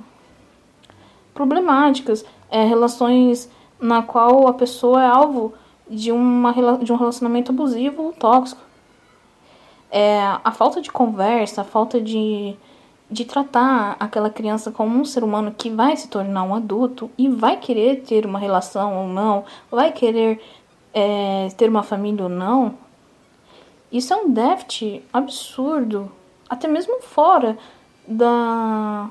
problemáticas, 1.37 2.25
é, 2.51 2.65
relações 2.65 3.49
na 3.79 4.03
qual 4.03 4.49
a 4.49 4.55
pessoa 4.55 5.03
é 5.03 5.07
alvo 5.07 5.55
de, 5.89 6.11
uma, 6.11 6.53
de 6.83 6.93
um 6.93 6.97
relacionamento 6.97 7.53
abusivo 7.53 8.03
ou 8.03 8.13
tóxico. 8.13 8.61
É, 9.91 10.19
a 10.43 10.51
falta 10.51 10.81
de 10.81 10.91
conversa, 10.91 11.61
a 11.61 11.65
falta 11.65 12.01
de, 12.01 12.57
de 13.09 13.25
tratar 13.25 13.97
aquela 14.01 14.31
criança 14.31 14.73
como 14.73 14.99
um 14.99 15.05
ser 15.05 15.23
humano 15.23 15.55
que 15.57 15.71
vai 15.71 15.97
se 15.97 16.09
tornar 16.09 16.43
um 16.43 16.55
adulto 16.55 17.11
e 17.17 17.29
vai 17.29 17.57
querer 17.59 18.03
ter 18.03 18.27
uma 18.27 18.39
relação 18.39 18.97
ou 18.97 19.07
não, 19.07 19.45
vai 19.71 19.93
querer 19.93 20.43
é, 20.93 21.49
ter 21.57 21.69
uma 21.69 21.83
família 21.83 22.25
ou 22.25 22.29
não, 22.29 22.75
isso 23.91 24.13
é 24.13 24.17
um 24.17 24.31
déficit 24.31 25.03
absurdo, 25.13 26.11
até 26.49 26.67
mesmo 26.67 27.01
fora 27.01 27.57
da, 28.07 29.09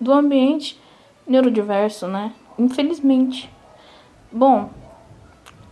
do 0.00 0.12
ambiente 0.12 0.80
neurodiverso, 1.30 2.08
né? 2.08 2.32
Infelizmente. 2.58 3.50
Bom, 4.32 4.70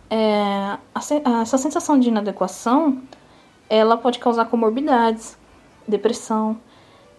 é, 0.09 0.77
essa 0.95 1.57
sensação 1.57 1.99
de 1.99 2.07
inadequação, 2.07 3.01
ela 3.69 3.97
pode 3.97 4.19
causar 4.19 4.45
comorbidades, 4.45 5.37
depressão, 5.87 6.57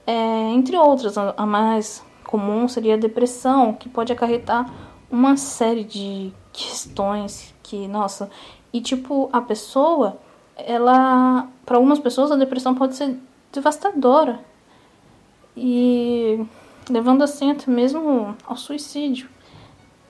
é, 0.07 0.13
entre 0.53 0.77
outras. 0.77 1.19
A, 1.19 1.35
a 1.37 1.47
mais 1.47 2.03
comum 2.25 2.67
seria 2.67 2.95
a 2.95 2.99
depressão, 2.99 3.75
que 3.75 3.89
pode 3.89 4.13
acarretar 4.13 4.69
uma 5.11 5.37
série 5.37 5.85
de 5.85 6.33
questões 6.53 7.55
que, 7.63 7.87
nossa, 7.87 8.31
e 8.73 8.81
tipo, 8.81 9.29
a 9.33 9.41
pessoa, 9.41 10.19
ela, 10.57 11.49
para 11.67 11.77
algumas 11.77 11.99
pessoas 11.99 12.31
a 12.31 12.37
depressão 12.37 12.75
pode 12.75 12.95
ser 12.97 13.17
devastadora 13.53 14.41
e 15.57 16.45
levando 16.91 17.23
assim 17.23 17.51
até 17.51 17.71
mesmo 17.71 18.37
ao 18.45 18.57
suicídio. 18.57 19.29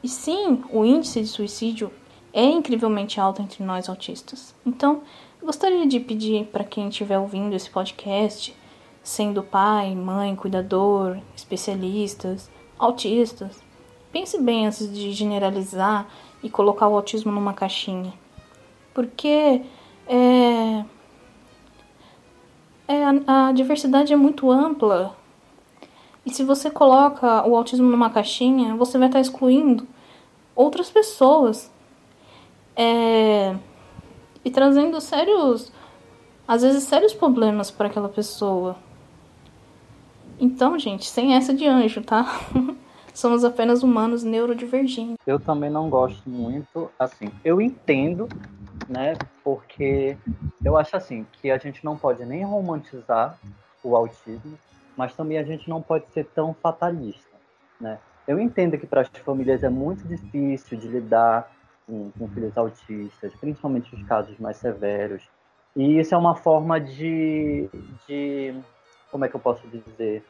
E 0.02 0.08
sim, 0.08 0.62
o 0.70 0.84
índice 0.84 1.20
de 1.20 1.26
suicídio 1.26 1.92
é 2.32 2.44
incrivelmente 2.44 3.20
alto 3.20 3.42
entre 3.42 3.62
nós 3.62 3.88
autistas. 3.88 4.54
Então, 4.64 5.02
gostaria 5.42 5.86
de 5.86 6.00
pedir 6.00 6.46
para 6.46 6.64
quem 6.64 6.88
estiver 6.88 7.18
ouvindo 7.18 7.54
esse 7.54 7.68
podcast, 7.68 8.56
sendo 9.02 9.42
pai, 9.42 9.94
mãe, 9.94 10.34
cuidador, 10.34 11.18
especialistas, 11.36 12.50
autistas, 12.78 13.62
pense 14.10 14.40
bem 14.40 14.66
antes 14.66 14.92
de 14.92 15.12
generalizar 15.12 16.08
e 16.42 16.48
colocar 16.48 16.88
o 16.88 16.94
autismo 16.94 17.30
numa 17.30 17.52
caixinha. 17.52 18.12
Porque 18.94 19.62
é, 20.06 20.84
é 22.88 23.04
a, 23.04 23.48
a 23.48 23.52
diversidade 23.52 24.12
é 24.12 24.16
muito 24.16 24.50
ampla 24.50 25.16
e 26.24 26.30
se 26.32 26.44
você 26.44 26.70
coloca 26.70 27.46
o 27.46 27.56
autismo 27.56 27.88
numa 27.88 28.10
caixinha, 28.10 28.76
você 28.76 28.98
vai 28.98 29.08
estar 29.08 29.20
excluindo 29.20 29.86
outras 30.54 30.90
pessoas. 30.90 31.70
É... 32.76 33.56
E 34.44 34.50
trazendo 34.50 35.00
sérios, 35.00 35.72
às 36.46 36.62
vezes 36.62 36.84
sérios 36.84 37.12
problemas 37.12 37.70
para 37.70 37.88
aquela 37.88 38.08
pessoa. 38.08 38.76
Então, 40.38 40.78
gente, 40.78 41.06
sem 41.06 41.34
essa 41.34 41.54
de 41.54 41.66
anjo, 41.66 42.02
tá? 42.02 42.24
Somos 43.12 43.44
apenas 43.44 43.82
humanos 43.82 44.22
neurodivergentes. 44.22 45.18
Eu 45.26 45.38
também 45.38 45.68
não 45.68 45.90
gosto 45.90 46.28
muito, 46.28 46.90
assim, 46.98 47.30
eu 47.44 47.60
entendo, 47.60 48.28
né? 48.88 49.14
Porque 49.44 50.16
eu 50.64 50.76
acho 50.78 50.96
assim 50.96 51.26
que 51.32 51.50
a 51.50 51.58
gente 51.58 51.84
não 51.84 51.96
pode 51.96 52.24
nem 52.24 52.44
romantizar 52.44 53.38
o 53.82 53.94
autismo, 53.96 54.58
mas 54.96 55.14
também 55.14 55.38
a 55.38 55.42
gente 55.42 55.68
não 55.68 55.80
pode 55.80 56.10
ser 56.12 56.24
tão 56.26 56.54
fatalista, 56.54 57.36
né? 57.80 57.98
Eu 58.26 58.38
entendo 58.38 58.78
que 58.78 58.86
para 58.86 59.00
as 59.00 59.08
famílias 59.08 59.64
é 59.64 59.68
muito 59.68 60.06
difícil 60.06 60.78
de 60.78 60.86
lidar 60.86 61.50
com, 61.86 62.10
com, 62.12 62.28
filhos 62.28 62.56
autistas, 62.56 63.34
principalmente 63.34 63.92
os 63.94 64.02
casos 64.04 64.38
mais 64.38 64.56
severos. 64.56 65.28
E 65.74 65.98
isso 65.98 66.14
é 66.14 66.18
uma 66.18 66.36
forma 66.36 66.80
de, 66.80 67.68
de 68.06 68.54
como 69.10 69.24
é 69.24 69.28
que 69.28 69.34
eu 69.34 69.40
posso 69.40 69.66
dizer, 69.66 70.24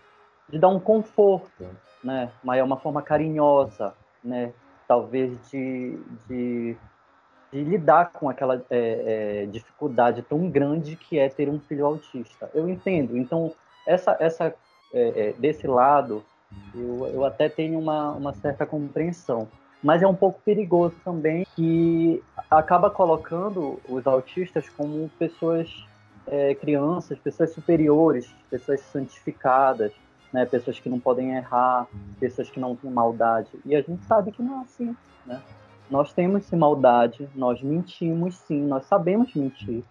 de 0.48 0.58
dar 0.58 0.68
um 0.68 0.80
conforto, 0.80 1.66
né? 2.02 2.30
Mas 2.42 2.58
é 2.58 2.62
uma 2.62 2.78
forma 2.78 3.02
carinhosa, 3.02 3.92
né? 4.24 4.52
Talvez 4.88 5.38
de, 5.50 5.98
de, 6.26 6.76
de 7.52 7.64
lidar 7.64 8.12
com 8.12 8.28
aquela 8.28 8.64
é, 8.70 9.42
é, 9.42 9.46
dificuldade 9.46 10.22
tão 10.22 10.48
grande 10.50 10.96
que 10.96 11.18
é 11.18 11.28
ter 11.28 11.48
um 11.48 11.60
filho 11.60 11.86
autista. 11.86 12.50
Eu 12.54 12.68
entendo. 12.68 13.16
Então 13.16 13.52
essa, 13.90 14.16
essa 14.20 14.54
é, 14.94 15.28
é, 15.28 15.32
desse 15.32 15.66
lado, 15.66 16.22
eu, 16.74 17.06
eu 17.12 17.24
até 17.24 17.48
tenho 17.48 17.78
uma, 17.78 18.12
uma 18.12 18.32
certa 18.34 18.64
compreensão. 18.64 19.48
Mas 19.82 20.02
é 20.02 20.06
um 20.06 20.14
pouco 20.14 20.40
perigoso 20.42 20.94
também 21.04 21.46
que 21.56 22.22
acaba 22.50 22.90
colocando 22.90 23.80
os 23.88 24.06
autistas 24.06 24.68
como 24.68 25.08
pessoas, 25.18 25.68
é, 26.26 26.54
crianças, 26.54 27.18
pessoas 27.18 27.52
superiores, 27.52 28.32
pessoas 28.50 28.80
santificadas, 28.80 29.90
né? 30.32 30.44
pessoas 30.44 30.78
que 30.78 30.88
não 30.88 31.00
podem 31.00 31.34
errar, 31.34 31.88
pessoas 32.20 32.50
que 32.50 32.60
não 32.60 32.76
têm 32.76 32.90
maldade. 32.90 33.48
E 33.64 33.74
a 33.74 33.80
gente 33.80 34.04
sabe 34.04 34.30
que 34.32 34.42
não 34.42 34.60
é 34.60 34.62
assim. 34.62 34.94
Né? 35.24 35.40
Nós 35.90 36.12
temos 36.12 36.44
sim 36.44 36.56
maldade, 36.56 37.28
nós 37.34 37.60
mentimos 37.62 38.36
sim, 38.36 38.60
nós 38.60 38.84
sabemos 38.84 39.34
mentir 39.34 39.82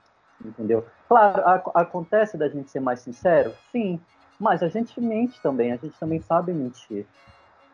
entendeu? 0.44 0.86
Claro, 1.08 1.42
a, 1.42 1.82
acontece 1.82 2.38
da 2.38 2.48
gente 2.48 2.70
ser 2.70 2.80
mais 2.80 3.00
sincero, 3.00 3.54
sim, 3.72 4.00
mas 4.40 4.64
a 4.64 4.68
gente 4.68 5.00
mente 5.00 5.42
também, 5.42 5.72
a 5.72 5.78
gente 5.78 5.98
também 6.00 6.22
sabe 6.22 6.54
mentir. 6.54 7.06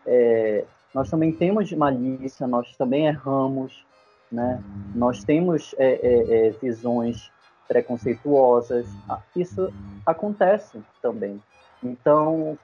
É, 0.06 0.66
nós 0.94 1.10
também 1.10 1.32
temos 1.32 1.72
malícia, 1.74 2.48
nós 2.48 2.76
também 2.78 3.08
erramos, 3.08 3.86
né? 4.32 4.64
Nós 4.94 5.24
temos 5.24 5.76
é, 5.78 5.94
é, 5.94 6.48
é 6.48 6.50
visões 6.52 7.32
preconceituosas, 7.68 8.88
ah, 9.10 9.20
isso 9.36 9.74
acontece 10.06 10.82
também. 11.02 11.42
Então, 11.84 12.58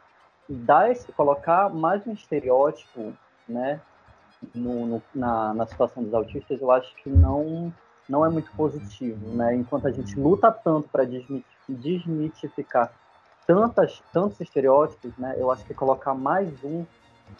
dar 0.47 0.93
colocar 1.15 1.69
mais 1.69 2.05
um 2.05 2.13
estereótipo, 2.13 3.13
né, 3.47 3.79
no, 4.53 4.85
no, 4.85 5.03
na, 5.13 5.53
na 5.53 5.65
situação 5.65 6.03
dos 6.03 6.13
autistas, 6.13 6.61
eu 6.61 6.71
acho 6.71 6.95
que 6.97 7.09
não 7.09 7.73
não 8.11 8.25
é 8.25 8.29
muito 8.29 8.51
positivo, 8.51 9.33
né? 9.33 9.55
Enquanto 9.55 9.87
a 9.87 9.91
gente 9.91 10.19
luta 10.19 10.51
tanto 10.51 10.89
para 10.89 11.07
desmitificar 11.69 12.91
tantas, 13.47 14.03
tantos 14.11 14.39
estereótipos, 14.41 15.17
né? 15.17 15.35
Eu 15.37 15.49
acho 15.49 15.63
que 15.63 15.73
colocar 15.73 16.13
mais 16.13 16.51
um 16.61 16.85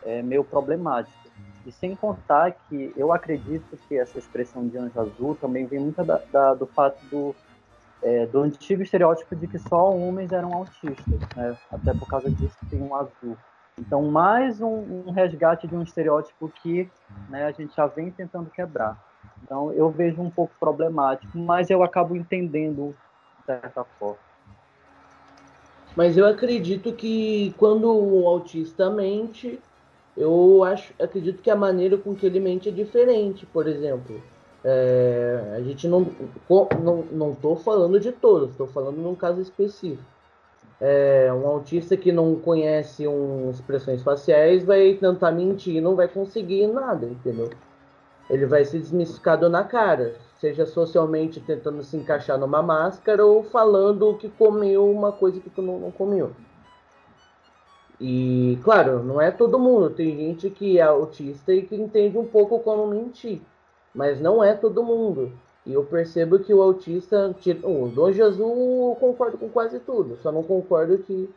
é 0.03 0.21
meio 0.21 0.45
problemático. 0.45 1.19
E 1.65 1.71
sem 1.73 1.93
contar 1.93 2.51
que 2.51 2.93
eu 2.95 3.11
acredito 3.11 3.77
que 3.87 3.97
essa 3.97 4.17
expressão 4.17 4.65
de 4.65 4.77
anjo 4.77 4.99
azul 4.99 5.35
também 5.35 5.65
vem 5.65 5.81
muito 5.81 6.01
da, 6.05 6.21
da, 6.31 6.53
do 6.53 6.65
fato 6.65 7.03
do, 7.07 7.35
é, 8.01 8.25
do 8.25 8.39
antigo 8.39 8.81
estereótipo 8.81 9.35
de 9.35 9.47
que 9.47 9.59
só 9.59 9.93
homens 9.93 10.31
eram 10.31 10.53
autistas, 10.53 11.19
né? 11.35 11.57
Até 11.69 11.93
por 11.93 12.07
causa 12.07 12.31
disso 12.31 12.57
tem 12.69 12.81
um 12.81 12.95
azul. 12.95 13.37
Então, 13.77 14.03
mais 14.09 14.61
um, 14.61 15.03
um 15.05 15.11
resgate 15.11 15.67
de 15.67 15.75
um 15.75 15.83
estereótipo 15.83 16.47
que 16.47 16.89
né, 17.29 17.45
a 17.45 17.51
gente 17.51 17.75
já 17.75 17.87
vem 17.87 18.09
tentando 18.09 18.49
quebrar. 18.49 19.10
Então 19.43 19.71
eu 19.73 19.89
vejo 19.89 20.21
um 20.21 20.29
pouco 20.29 20.53
problemático, 20.59 21.37
mas 21.37 21.69
eu 21.69 21.83
acabo 21.83 22.15
entendendo 22.15 22.95
de 23.39 23.45
certa 23.45 23.83
forma. 23.99 24.17
Mas 25.95 26.17
eu 26.17 26.25
acredito 26.25 26.93
que 26.93 27.53
quando 27.57 27.91
o 27.91 28.27
autista 28.27 28.89
mente, 28.89 29.59
eu 30.15 30.63
acho, 30.63 30.93
acredito 30.99 31.41
que 31.41 31.49
a 31.49 31.55
maneira 31.55 31.97
com 31.97 32.15
que 32.15 32.25
ele 32.25 32.39
mente 32.39 32.69
é 32.69 32.71
diferente. 32.71 33.45
Por 33.45 33.67
exemplo, 33.67 34.21
é, 34.63 35.55
a 35.57 35.61
gente 35.61 35.87
não 35.87 36.07
não 36.81 37.35
não 37.41 37.55
falando 37.57 37.99
de 37.99 38.11
todos, 38.11 38.51
estou 38.51 38.67
falando 38.67 38.97
num 38.97 39.15
caso 39.15 39.41
específico. 39.41 40.03
É, 40.79 41.31
um 41.31 41.45
autista 41.45 41.95
que 41.95 42.11
não 42.11 42.35
conhece 42.35 43.07
um, 43.07 43.51
expressões 43.51 44.01
faciais 44.01 44.63
vai 44.63 44.95
tentar 44.95 45.31
mentir, 45.31 45.79
não 45.81 45.95
vai 45.95 46.07
conseguir 46.07 46.65
nada, 46.67 47.05
entendeu? 47.05 47.51
Ele 48.31 48.45
vai 48.45 48.63
ser 48.63 48.79
desmistificado 48.79 49.49
na 49.49 49.65
cara, 49.65 50.15
seja 50.39 50.65
socialmente 50.65 51.41
tentando 51.41 51.83
se 51.83 51.97
encaixar 51.97 52.39
numa 52.39 52.61
máscara 52.61 53.25
ou 53.25 53.43
falando 53.43 54.15
que 54.15 54.29
comeu 54.29 54.89
uma 54.89 55.11
coisa 55.11 55.41
que 55.41 55.49
tu 55.49 55.61
não, 55.61 55.77
não 55.77 55.91
comeu. 55.91 56.31
E, 57.99 58.57
claro, 58.63 59.03
não 59.03 59.21
é 59.21 59.29
todo 59.31 59.59
mundo. 59.59 59.89
Tem 59.89 60.15
gente 60.15 60.49
que 60.49 60.79
é 60.79 60.81
autista 60.81 61.53
e 61.53 61.61
que 61.61 61.75
entende 61.75 62.17
um 62.17 62.25
pouco 62.25 62.57
como 62.59 62.87
mentir. 62.87 63.41
Mas 63.93 64.19
não 64.21 64.41
é 64.41 64.53
todo 64.53 64.81
mundo. 64.81 65.33
E 65.65 65.73
eu 65.73 65.83
percebo 65.83 66.39
que 66.39 66.53
o 66.53 66.61
autista. 66.61 67.35
O 67.63 67.89
Dom 67.89 68.13
Jesus 68.13 68.39
eu 68.39 68.97
concordo 68.99 69.37
com 69.37 69.49
quase 69.49 69.77
tudo. 69.79 70.17
Só 70.23 70.31
não 70.31 70.41
concordo 70.41 70.97
que, 70.99 71.29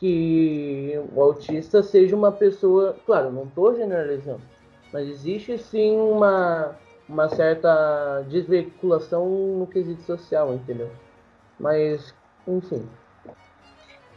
que 0.00 1.00
o 1.14 1.22
autista 1.22 1.82
seja 1.84 2.16
uma 2.16 2.32
pessoa. 2.32 2.96
Claro, 3.06 3.30
não 3.30 3.44
estou 3.44 3.74
generalizando. 3.74 4.55
Mas 4.96 5.08
existe 5.08 5.58
sim 5.58 5.94
uma, 5.94 6.80
uma 7.06 7.28
certa 7.28 8.22
desveiculação 8.30 9.28
no 9.58 9.66
quesito 9.66 10.00
social, 10.04 10.54
entendeu? 10.54 10.90
Mas, 11.60 12.14
enfim. 12.48 12.88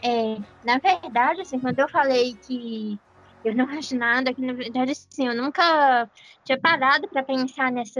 É, 0.01 0.37
na 0.63 0.77
verdade, 0.77 1.41
assim, 1.41 1.59
quando 1.59 1.79
eu 1.79 1.89
falei 1.89 2.33
que 2.47 2.97
eu 3.43 3.53
não 3.53 3.65
acho 3.67 3.93
nada, 3.97 4.33
que 4.33 4.41
na 4.41 4.53
verdade, 4.53 4.91
assim, 4.93 5.27
eu 5.27 5.35
nunca 5.35 6.09
tinha 6.45 6.57
parado 6.61 7.09
para 7.09 7.23
pensar 7.23 7.73
nessa 7.73 7.99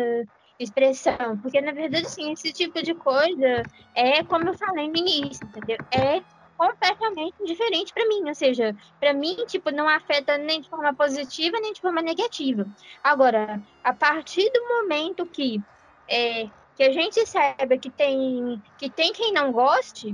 expressão, 0.58 1.38
porque 1.42 1.60
na 1.60 1.74
verdade, 1.74 2.06
assim, 2.06 2.32
esse 2.32 2.54
tipo 2.54 2.82
de 2.82 2.96
coisa 2.96 3.62
é, 3.94 4.24
como 4.24 4.48
eu 4.48 4.58
falei 4.58 4.88
no 4.88 4.96
início, 4.96 5.46
entendeu? 5.46 5.78
É 5.94 6.22
completamente 6.60 7.38
diferente 7.46 7.94
para 7.94 8.06
mim, 8.06 8.28
ou 8.28 8.36
seja, 8.36 8.76
para 9.00 9.14
mim, 9.14 9.38
tipo, 9.48 9.72
não 9.72 9.88
afeta 9.88 10.38
nem 10.38 10.60
de 10.60 10.70
forma 10.70 10.94
positiva 10.94 11.58
nem 11.62 11.72
de 11.72 11.80
forma 11.80 12.02
negativa. 12.02 12.68
Agora, 13.02 13.64
a 13.82 13.94
partir 13.94 14.52
do 14.52 14.68
momento 14.68 15.26
que 15.26 15.62
é, 16.06 16.50
que 16.76 16.84
a 16.84 16.92
gente 16.92 17.26
saiba 17.26 17.78
que 17.78 17.90
tem 17.90 18.62
que 18.78 18.90
tem 18.90 19.14
quem 19.14 19.32
não 19.32 19.54
goste, 19.54 20.14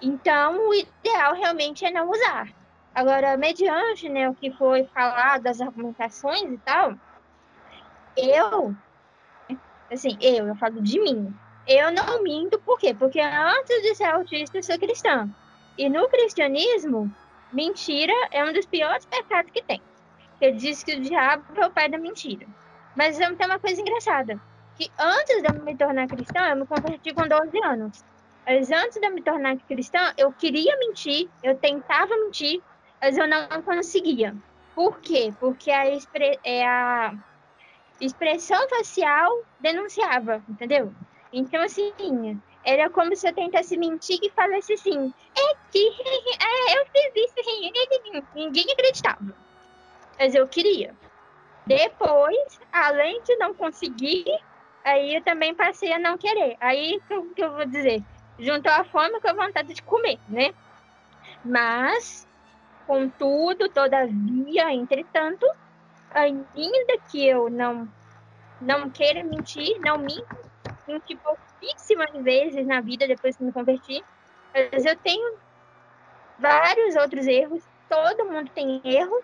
então, 0.00 0.68
o 0.68 0.74
ideal 0.74 1.34
realmente 1.34 1.84
é 1.84 1.90
não 1.90 2.10
usar. 2.10 2.48
Agora, 2.94 3.36
mediante 3.36 4.08
né, 4.08 4.28
o 4.30 4.34
que 4.34 4.50
foi 4.52 4.84
falado, 4.94 5.42
das 5.42 5.60
argumentações 5.60 6.50
e 6.52 6.58
tal, 6.58 6.94
eu, 8.16 8.74
assim, 9.90 10.16
eu, 10.20 10.48
eu 10.48 10.56
falo 10.56 10.82
de 10.82 10.98
mim, 10.98 11.34
eu 11.66 11.92
não 11.92 12.22
minto, 12.22 12.58
por 12.60 12.78
quê? 12.78 12.94
Porque 12.94 13.20
antes 13.20 13.82
de 13.82 13.94
ser 13.94 14.04
autista, 14.04 14.58
eu 14.58 14.62
sou 14.62 14.78
cristã. 14.78 15.30
E 15.78 15.88
no 15.88 16.08
cristianismo, 16.08 17.10
mentira 17.52 18.12
é 18.30 18.44
um 18.44 18.52
dos 18.52 18.66
piores 18.66 19.04
pecados 19.06 19.50
que 19.50 19.62
tem. 19.62 19.80
Ele 20.40 20.56
diz 20.56 20.82
que 20.82 20.94
o 20.94 21.00
diabo 21.00 21.44
é 21.56 21.66
o 21.66 21.70
pai 21.70 21.88
da 21.88 21.98
mentira. 21.98 22.46
Mas 22.96 23.16
tem 23.16 23.46
uma 23.46 23.58
coisa 23.58 23.80
engraçada, 23.80 24.40
que 24.76 24.90
antes 24.98 25.42
de 25.42 25.48
eu 25.48 25.62
me 25.62 25.76
tornar 25.76 26.06
cristã, 26.08 26.48
eu 26.48 26.56
me 26.56 26.66
converti 26.66 27.14
com 27.14 27.26
12 27.26 27.64
anos. 27.64 28.04
Mas 28.44 28.70
antes 28.70 29.00
de 29.00 29.06
eu 29.06 29.14
me 29.14 29.22
tornar 29.22 29.56
cristã, 29.56 30.12
eu 30.18 30.32
queria 30.32 30.76
mentir, 30.78 31.28
eu 31.42 31.56
tentava 31.56 32.14
mentir, 32.16 32.60
mas 33.00 33.16
eu 33.16 33.26
não 33.26 33.62
conseguia. 33.62 34.34
Por 34.74 34.98
quê? 35.00 35.32
Porque 35.38 35.70
a, 35.70 35.90
expre 35.90 36.38
é 36.44 36.66
a 36.66 37.14
expressão 38.00 38.68
facial 38.68 39.42
denunciava, 39.60 40.42
entendeu? 40.48 40.92
Então, 41.32 41.62
assim, 41.62 41.92
era 42.64 42.88
como 42.90 43.14
se 43.16 43.28
eu 43.28 43.34
tentasse 43.34 43.76
mentir 43.76 44.18
e 44.22 44.30
falasse 44.30 44.74
assim: 44.74 45.12
é 45.36 45.54
que 45.70 45.88
é, 46.40 46.78
eu 46.78 46.86
fiz 46.86 47.12
isso, 47.16 48.24
ninguém 48.34 48.64
acreditava. 48.72 49.34
Mas 50.18 50.34
eu 50.34 50.46
queria. 50.46 50.94
Depois, 51.66 52.60
além 52.72 53.22
de 53.22 53.36
não 53.36 53.54
conseguir, 53.54 54.26
aí 54.84 55.14
eu 55.14 55.22
também 55.22 55.54
passei 55.54 55.92
a 55.92 55.98
não 55.98 56.18
querer. 56.18 56.56
Aí, 56.60 57.00
o 57.10 57.34
que 57.34 57.42
eu 57.42 57.52
vou 57.52 57.66
dizer? 57.66 58.02
juntou 58.38 58.72
a 58.72 58.84
fome 58.84 59.20
com 59.20 59.28
a 59.28 59.46
vontade 59.46 59.72
de 59.72 59.82
comer, 59.82 60.18
né? 60.28 60.52
Mas, 61.44 62.26
contudo, 62.86 63.68
todavia, 63.68 64.72
entretanto, 64.72 65.46
ainda 66.10 66.98
que 67.10 67.26
eu 67.26 67.48
não 67.48 67.88
não 68.60 68.88
queira 68.90 69.24
mentir, 69.24 69.76
não 69.80 69.98
minto, 69.98 70.36
menti 70.86 71.16
pouquíssimas 71.62 72.10
vezes 72.22 72.66
na 72.66 72.80
vida 72.80 73.06
depois 73.06 73.36
que 73.36 73.44
me 73.44 73.52
converti, 73.52 74.04
mas 74.52 74.84
eu 74.84 74.96
tenho 74.96 75.34
vários 76.38 76.96
outros 76.96 77.26
erros, 77.26 77.62
todo 77.88 78.24
mundo 78.26 78.50
tem 78.54 78.80
erro, 78.84 79.22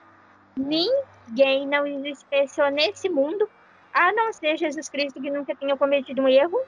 ninguém 0.57 1.66
não 1.66 1.87
existe 1.87 2.24
pessoa 2.27 2.70
nesse 2.70 3.09
mundo, 3.09 3.48
a 3.92 4.12
não 4.12 4.33
ser 4.33 4.57
Jesus 4.57 4.88
Cristo 4.88 5.20
que 5.20 5.31
nunca 5.31 5.55
tenha 5.57 5.77
cometido 5.77 6.22
um 6.22 6.29
erro, 6.29 6.59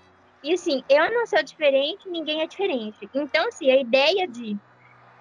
e 0.43 0.55
assim, 0.55 0.83
eu 0.89 1.13
não 1.13 1.27
sou 1.27 1.43
diferente, 1.43 2.09
ninguém 2.09 2.41
é 2.41 2.47
diferente. 2.47 3.09
Então, 3.15 3.47
assim, 3.49 3.71
a 3.71 3.77
ideia 3.77 4.27
de, 4.27 4.57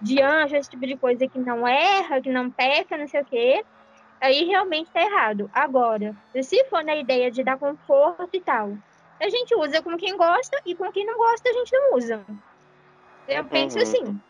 de 0.01 0.21
anjo, 0.21 0.55
esse 0.55 0.69
tipo 0.69 0.87
de 0.87 0.97
coisa 0.97 1.27
que 1.27 1.37
não 1.37 1.67
erra, 1.67 2.21
que 2.21 2.29
não 2.29 2.49
peca, 2.49 2.97
não 2.97 3.07
sei 3.07 3.21
o 3.21 3.25
quê, 3.25 3.65
aí 4.21 4.45
realmente 4.45 4.89
tá 4.91 5.01
errado. 5.01 5.49
Agora, 5.53 6.15
se 6.41 6.63
for 6.65 6.83
na 6.85 6.95
ideia 6.95 7.29
de 7.29 7.43
dar 7.43 7.59
conforto 7.59 8.29
e 8.31 8.39
tal, 8.39 8.77
a 9.19 9.29
gente 9.29 9.53
usa 9.55 9.81
com 9.81 9.97
quem 9.97 10.15
gosta 10.15 10.61
e 10.65 10.75
com 10.75 10.91
quem 10.91 11.05
não 11.05 11.17
gosta 11.17 11.49
a 11.49 11.53
gente 11.53 11.71
não 11.71 11.95
usa. 11.95 12.25
Eu 13.27 13.45
penso 13.45 13.77
uhum. 13.77 13.83
assim. 13.83 14.21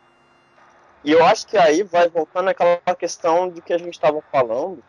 E 1.04 1.12
eu 1.12 1.24
acho 1.24 1.48
que 1.48 1.58
aí 1.58 1.84
vai 1.84 2.10
voltando 2.10 2.50
aquela 2.50 2.78
questão 2.98 3.50
de 3.50 3.62
que 3.62 3.72
a 3.72 3.78
gente 3.78 3.94
estava 3.94 4.22
falando, 4.32 4.84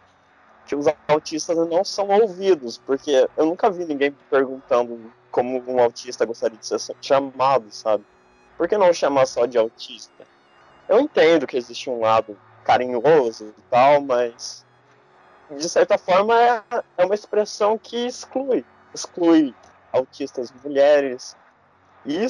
que 0.67 0.75
os 0.75 0.87
autistas 1.07 1.57
não 1.69 1.85
são 1.85 2.09
ouvidos, 2.09 2.79
porque 2.79 3.29
eu 3.37 3.47
nunca 3.47 3.71
vi 3.71 3.85
ninguém 3.85 4.13
perguntando 4.29 5.13
como 5.31 5.63
um 5.71 5.81
autista 5.81 6.25
gostaria 6.25 6.59
de 6.59 6.67
ser 6.67 6.81
chamado, 7.01 7.67
sabe? 7.71 8.05
Por 8.57 8.69
que 8.69 8.77
não 8.77 8.93
chamar 8.93 9.27
só 9.27 9.47
de 9.47 9.57
autista? 9.57 10.25
Eu 10.89 11.01
entendo 11.01 11.47
que 11.47 11.57
existe 11.57 11.89
um 11.89 12.01
lado 12.01 12.37
carinhoso 12.65 13.55
e 13.57 13.63
tal, 13.71 14.01
mas 14.01 14.65
de 15.51 15.69
certa 15.69 15.97
forma 15.97 16.35
é, 16.41 16.63
é 16.99 17.05
uma 17.05 17.15
expressão 17.15 17.79
que 17.79 18.07
exclui, 18.07 18.65
exclui 18.93 19.55
autistas 19.93 20.53
mulheres. 20.65 21.37
E 22.07 22.27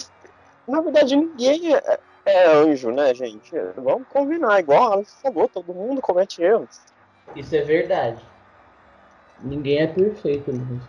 na 0.67 0.81
verdade 0.81 1.17
ninguém 1.17 1.75
é, 1.75 1.99
é 2.25 2.47
anjo, 2.47 2.91
né, 2.91 3.15
gente? 3.15 3.51
Vamos 3.77 4.07
combinar, 4.09 4.61
igual 4.61 4.91
a 4.91 4.95
Alex 4.95 5.19
falou, 5.23 5.49
todo 5.49 5.75
mundo 5.75 6.01
comete 6.01 6.43
erros. 6.43 6.81
Isso 7.35 7.55
é 7.55 7.63
verdade. 7.63 8.25
Ninguém 9.43 9.79
é 9.79 9.87
perfeito, 9.87 10.53
mesmo. 10.53 10.81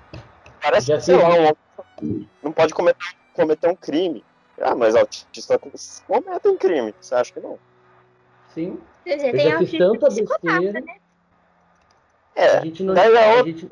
Parece 0.62 0.88
Já 0.88 0.98
que, 0.98 1.04
sei 1.04 1.16
lá, 1.16 1.54
um, 2.02 2.26
não 2.44 2.52
pode 2.52 2.74
cometer, 2.74 3.16
cometer 3.34 3.70
um 3.70 3.76
crime. 3.76 4.24
Ah, 4.60 4.76
mas 4.76 4.96
autistas 4.96 6.04
cometem 6.06 6.58
crime. 6.58 6.94
Você 7.00 7.16
acha 7.16 7.34
que 7.34 7.40
não? 7.40 7.58
Sim. 8.54 8.80
Eu 9.06 9.40
já 9.40 9.60
fiz 9.60 9.78
tanta 9.78 10.10
besteira. 10.10 10.74
Né? 10.74 10.96
É, 12.36 12.58
a 12.58 12.62
gente 12.62 12.84
não... 12.84 12.96
é 12.96 13.36
outro 13.36 13.46
gente... 13.52 13.68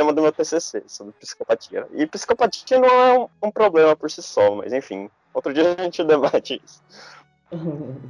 tema 0.00 0.14
do 0.14 0.22
meu 0.22 0.32
TCC, 0.32 0.82
sobre 0.86 1.12
psicopatia. 1.20 1.86
E 1.92 2.06
psicopatia 2.06 2.78
não 2.78 2.88
é 2.88 3.18
um, 3.18 3.28
um 3.42 3.50
problema 3.50 3.94
por 3.94 4.10
si 4.10 4.22
só, 4.22 4.54
mas 4.54 4.72
enfim, 4.72 5.10
outro 5.34 5.52
dia 5.52 5.76
a 5.78 5.82
gente 5.82 6.02
debate 6.04 6.60
isso. 6.64 6.82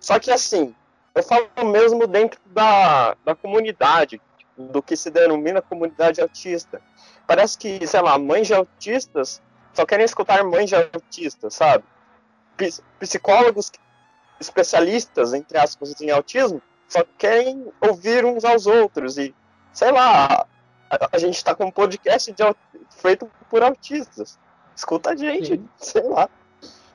Só 0.00 0.18
que 0.18 0.30
assim, 0.30 0.74
eu 1.14 1.22
falo 1.22 1.48
mesmo 1.64 2.06
dentro 2.06 2.38
da, 2.46 3.16
da 3.24 3.34
comunidade, 3.34 4.20
do 4.56 4.82
que 4.82 4.96
se 4.96 5.10
denomina 5.10 5.62
comunidade 5.62 6.20
autista. 6.20 6.80
Parece 7.26 7.58
que, 7.58 7.84
sei 7.86 8.00
lá, 8.00 8.18
mães 8.18 8.46
de 8.46 8.54
autistas 8.54 9.42
só 9.72 9.86
querem 9.86 10.04
escutar 10.04 10.42
mães 10.44 10.68
de 10.68 10.74
autistas, 10.74 11.54
sabe? 11.54 11.84
Psicólogos 12.98 13.70
especialistas, 14.40 15.34
entre 15.34 15.58
aspas, 15.58 16.00
em 16.00 16.10
autismo, 16.10 16.60
só 16.88 17.04
querem 17.16 17.72
ouvir 17.80 18.24
uns 18.24 18.44
aos 18.44 18.66
outros. 18.66 19.18
E, 19.18 19.34
sei 19.72 19.92
lá, 19.92 20.46
a, 20.90 21.08
a 21.12 21.18
gente 21.18 21.36
está 21.36 21.54
com 21.54 21.66
um 21.66 21.70
podcast 21.70 22.32
de, 22.32 22.42
feito 22.90 23.30
por 23.50 23.62
autistas. 23.62 24.38
Escuta 24.74 25.10
a 25.10 25.16
gente, 25.16 25.56
Sim. 25.56 25.68
sei 25.76 26.02
lá. 26.02 26.28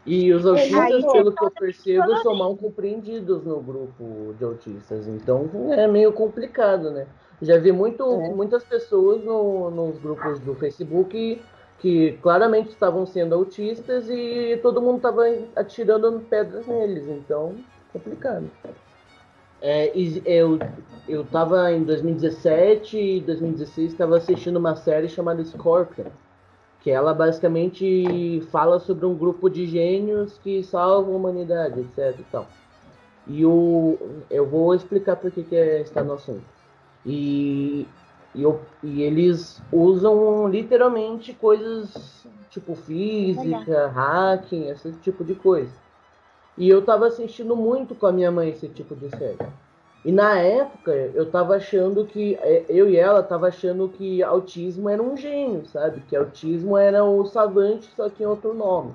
E 0.05 0.33
os 0.33 0.45
autistas, 0.45 1.05
pelo 1.11 1.31
que 1.31 1.45
eu 1.45 1.51
percebo, 1.51 2.17
são 2.17 2.35
mal 2.35 2.55
compreendidos 2.57 3.43
no 3.43 3.61
grupo 3.61 4.33
de 4.37 4.43
autistas. 4.43 5.07
Então 5.07 5.49
é 5.71 5.87
meio 5.87 6.11
complicado, 6.11 6.91
né? 6.91 7.07
Já 7.41 7.57
vi 7.57 7.71
muito, 7.71 8.03
é. 8.03 8.29
muitas 8.29 8.63
pessoas 8.63 9.23
no, 9.23 9.69
nos 9.69 9.97
grupos 9.99 10.39
do 10.39 10.55
Facebook 10.55 11.41
que 11.79 12.17
claramente 12.21 12.69
estavam 12.69 13.05
sendo 13.05 13.35
autistas 13.35 14.09
e 14.09 14.57
todo 14.61 14.81
mundo 14.81 14.97
estava 14.97 15.23
atirando 15.55 16.21
pedras 16.29 16.65
neles, 16.65 17.05
então 17.09 17.55
complicado. 17.91 18.49
É, 19.65 19.93
eu 20.25 20.59
eu 21.07 21.21
estava 21.21 21.71
em 21.71 21.83
2017 21.83 22.97
e 22.97 23.21
2016 23.21 23.91
estava 23.91 24.17
assistindo 24.17 24.57
uma 24.57 24.75
série 24.75 25.09
chamada 25.09 25.43
Scorpion, 25.43 26.07
que 26.81 26.91
ela 26.91 27.13
basicamente 27.13 28.41
fala 28.51 28.79
sobre 28.79 29.05
um 29.05 29.15
grupo 29.15 29.49
de 29.49 29.65
gênios 29.65 30.37
que 30.39 30.63
salvam 30.63 31.13
a 31.13 31.17
humanidade, 31.17 31.79
etc. 31.79 32.19
E, 32.19 32.23
tal. 32.23 32.47
e 33.25 33.45
o, 33.45 33.97
eu 34.29 34.45
vou 34.45 34.75
explicar 34.75 35.15
por 35.15 35.31
que, 35.31 35.43
que 35.43 35.55
é, 35.55 35.81
está 35.81 36.03
no 36.03 36.13
assunto. 36.13 36.43
E, 37.05 37.87
e, 38.35 38.43
e, 38.83 39.01
eles 39.01 39.61
usam 39.71 40.49
literalmente 40.49 41.33
coisas 41.33 42.25
tipo 42.49 42.75
física, 42.75 43.87
hacking, 43.87 44.67
esse 44.69 44.91
tipo 44.93 45.23
de 45.23 45.35
coisa. 45.35 45.71
E 46.57 46.69
eu 46.69 46.83
tava 46.83 47.07
assistindo 47.07 47.55
muito 47.55 47.95
com 47.95 48.05
a 48.05 48.11
minha 48.11 48.31
mãe 48.31 48.49
esse 48.49 48.67
tipo 48.67 48.95
de 48.95 49.09
série. 49.09 49.37
E 50.05 50.11
na 50.11 50.37
época 50.37 50.91
eu 50.91 51.29
tava 51.29 51.55
achando 51.55 52.05
que. 52.05 52.35
É, 52.41 52.65
eu 52.67 52.89
e 52.89 52.97
ela 52.97 53.23
tava 53.23 53.47
achando 53.47 53.87
que 53.87 54.21
autismo 54.21 54.89
era 54.89 55.01
um 55.01 55.15
gênio, 55.15 55.65
sabe? 55.65 56.01
Que 56.01 56.15
autismo 56.15 56.77
era 56.77 57.03
o 57.03 57.25
savante, 57.25 57.89
só 57.95 58.09
que 58.09 58.21
em 58.21 58.25
outro 58.25 58.53
nome. 58.53 58.93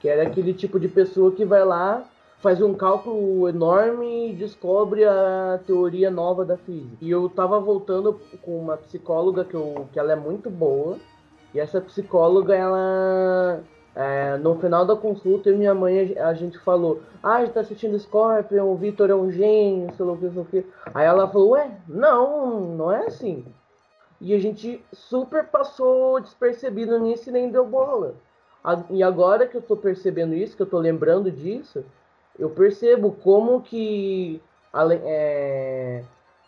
Que 0.00 0.08
era 0.08 0.24
aquele 0.24 0.52
tipo 0.52 0.78
de 0.78 0.88
pessoa 0.88 1.30
que 1.32 1.44
vai 1.44 1.64
lá, 1.64 2.04
faz 2.40 2.60
um 2.60 2.74
cálculo 2.74 3.48
enorme 3.48 4.30
e 4.30 4.34
descobre 4.34 5.04
a 5.04 5.60
teoria 5.66 6.10
nova 6.10 6.44
da 6.44 6.56
física. 6.56 6.96
E 7.00 7.10
eu 7.10 7.28
tava 7.28 7.60
voltando 7.60 8.20
com 8.42 8.58
uma 8.58 8.76
psicóloga 8.76 9.44
que, 9.44 9.54
eu, 9.54 9.88
que 9.92 9.98
ela 9.98 10.12
é 10.12 10.16
muito 10.16 10.50
boa. 10.50 10.98
E 11.54 11.60
essa 11.60 11.80
psicóloga, 11.80 12.54
ela 12.54 13.62
é, 13.94 14.36
no 14.38 14.56
final 14.56 14.84
da 14.84 14.96
consulta, 14.96 15.50
e 15.50 15.54
minha 15.54 15.74
mãe, 15.74 16.18
a 16.18 16.34
gente 16.34 16.58
falou: 16.58 17.00
Ah, 17.22 17.36
a 17.36 17.44
gente 17.44 17.54
tá 17.54 17.60
assistindo 17.60 17.98
Scorpion, 17.98 18.64
o 18.64 18.76
Victor 18.76 19.10
é 19.10 19.14
um 19.14 19.30
gênio, 19.30 19.94
sei 19.94 20.04
lá 20.04 20.12
o 20.12 20.16
que, 20.16 20.28
sei 20.28 20.36
lá 20.36 20.42
o 20.42 20.44
que. 20.46 20.66
Aí 20.92 21.06
ela 21.06 21.28
falou: 21.28 21.50
Ué, 21.50 21.70
não, 21.88 22.60
não 22.60 22.92
é 22.92 23.06
assim. 23.06 23.44
E 24.20 24.34
a 24.34 24.38
gente 24.38 24.82
super 24.92 25.44
passou 25.44 26.20
despercebido 26.20 26.98
nisso 26.98 27.28
e 27.28 27.32
nem 27.32 27.50
deu 27.50 27.66
bola. 27.66 28.14
E 28.90 29.02
agora 29.02 29.46
que 29.46 29.56
eu 29.56 29.62
tô 29.62 29.76
percebendo 29.76 30.34
isso, 30.34 30.56
que 30.56 30.62
eu 30.62 30.66
tô 30.66 30.78
lembrando 30.78 31.30
disso, 31.30 31.84
eu 32.38 32.48
percebo 32.48 33.12
como 33.22 33.60
que 33.60 34.40
é, 35.02 36.02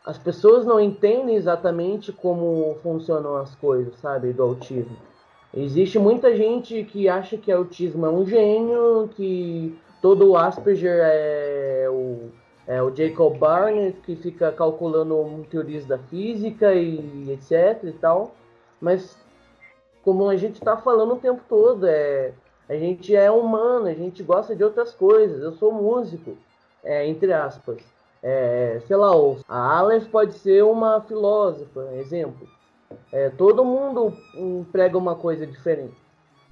as 0.05 0.17
pessoas 0.17 0.65
não 0.65 0.81
entendem 0.81 1.37
exatamente 1.37 2.13
como 2.13 2.77
funcionam 2.83 3.37
as 3.37 3.55
coisas, 3.57 3.95
sabe, 3.99 4.33
do 4.33 4.43
autismo. 4.43 4.97
Existe 5.55 5.99
muita 5.99 6.37
gente 6.37 6.85
que 6.85 7.09
acha 7.09 7.37
que 7.37 7.51
autismo 7.51 8.05
é 8.05 8.11
um 8.11 8.27
gênio, 8.27 9.09
que 9.17 9.77
todo 10.03 10.37
Asperger 10.37 11.01
é 11.03 11.87
o, 11.89 12.31
é 12.67 12.83
o 12.83 12.95
Jacob 12.95 13.39
Barnett, 13.39 13.99
que 14.03 14.17
fica 14.17 14.53
calculando 14.53 15.47
teorias 15.51 15.87
da 15.87 15.99
física 15.99 16.75
e 16.75 17.31
etc 17.31 17.85
e 17.85 17.93
tal. 17.93 18.35
Mas, 18.81 19.17
como 20.05 20.29
a 20.29 20.37
gente 20.37 20.55
está 20.55 20.77
falando 20.77 21.15
o 21.15 21.19
tempo 21.19 21.41
todo, 21.49 21.87
é, 21.87 22.33
a 22.69 22.75
gente 22.75 23.15
é 23.15 23.31
humano, 23.31 23.87
a 23.87 23.95
gente 23.95 24.23
gosta 24.23 24.55
de 24.55 24.63
outras 24.63 24.93
coisas. 24.93 25.43
Eu 25.43 25.53
sou 25.53 25.73
músico, 25.73 26.37
é, 26.85 27.07
entre 27.07 27.33
aspas. 27.33 27.79
É, 28.23 28.81
sei 28.87 28.97
lá, 28.97 29.13
a 29.49 29.79
Aleph 29.79 30.09
pode 30.09 30.35
ser 30.35 30.65
uma 30.65 31.01
filósofa, 31.01 31.89
exemplo. 31.95 32.49
É, 33.13 33.31
todo 33.31 33.65
mundo 33.65 34.13
prega 34.73 34.99
uma 34.99 35.15
coisa 35.15 35.47
diferente. 35.47 35.95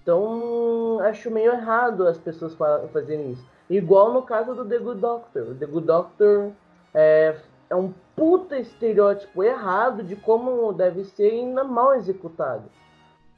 Então, 0.02 0.98
acho 1.00 1.30
meio 1.30 1.52
errado 1.52 2.06
as 2.06 2.18
pessoas 2.18 2.54
fazerem 2.92 3.32
isso. 3.32 3.44
Igual 3.68 4.12
no 4.12 4.22
caso 4.22 4.54
do 4.54 4.64
The 4.64 4.78
Good 4.78 5.00
Doctor. 5.00 5.56
The 5.58 5.66
Good 5.66 5.86
Doctor 5.86 6.52
é, 6.92 7.36
é 7.70 7.74
um 7.74 7.92
puta 8.14 8.58
estereótipo 8.58 9.42
errado 9.42 10.02
de 10.02 10.14
como 10.14 10.72
deve 10.72 11.04
ser 11.04 11.30
ainda 11.30 11.64
mal 11.64 11.94
executado. 11.94 12.64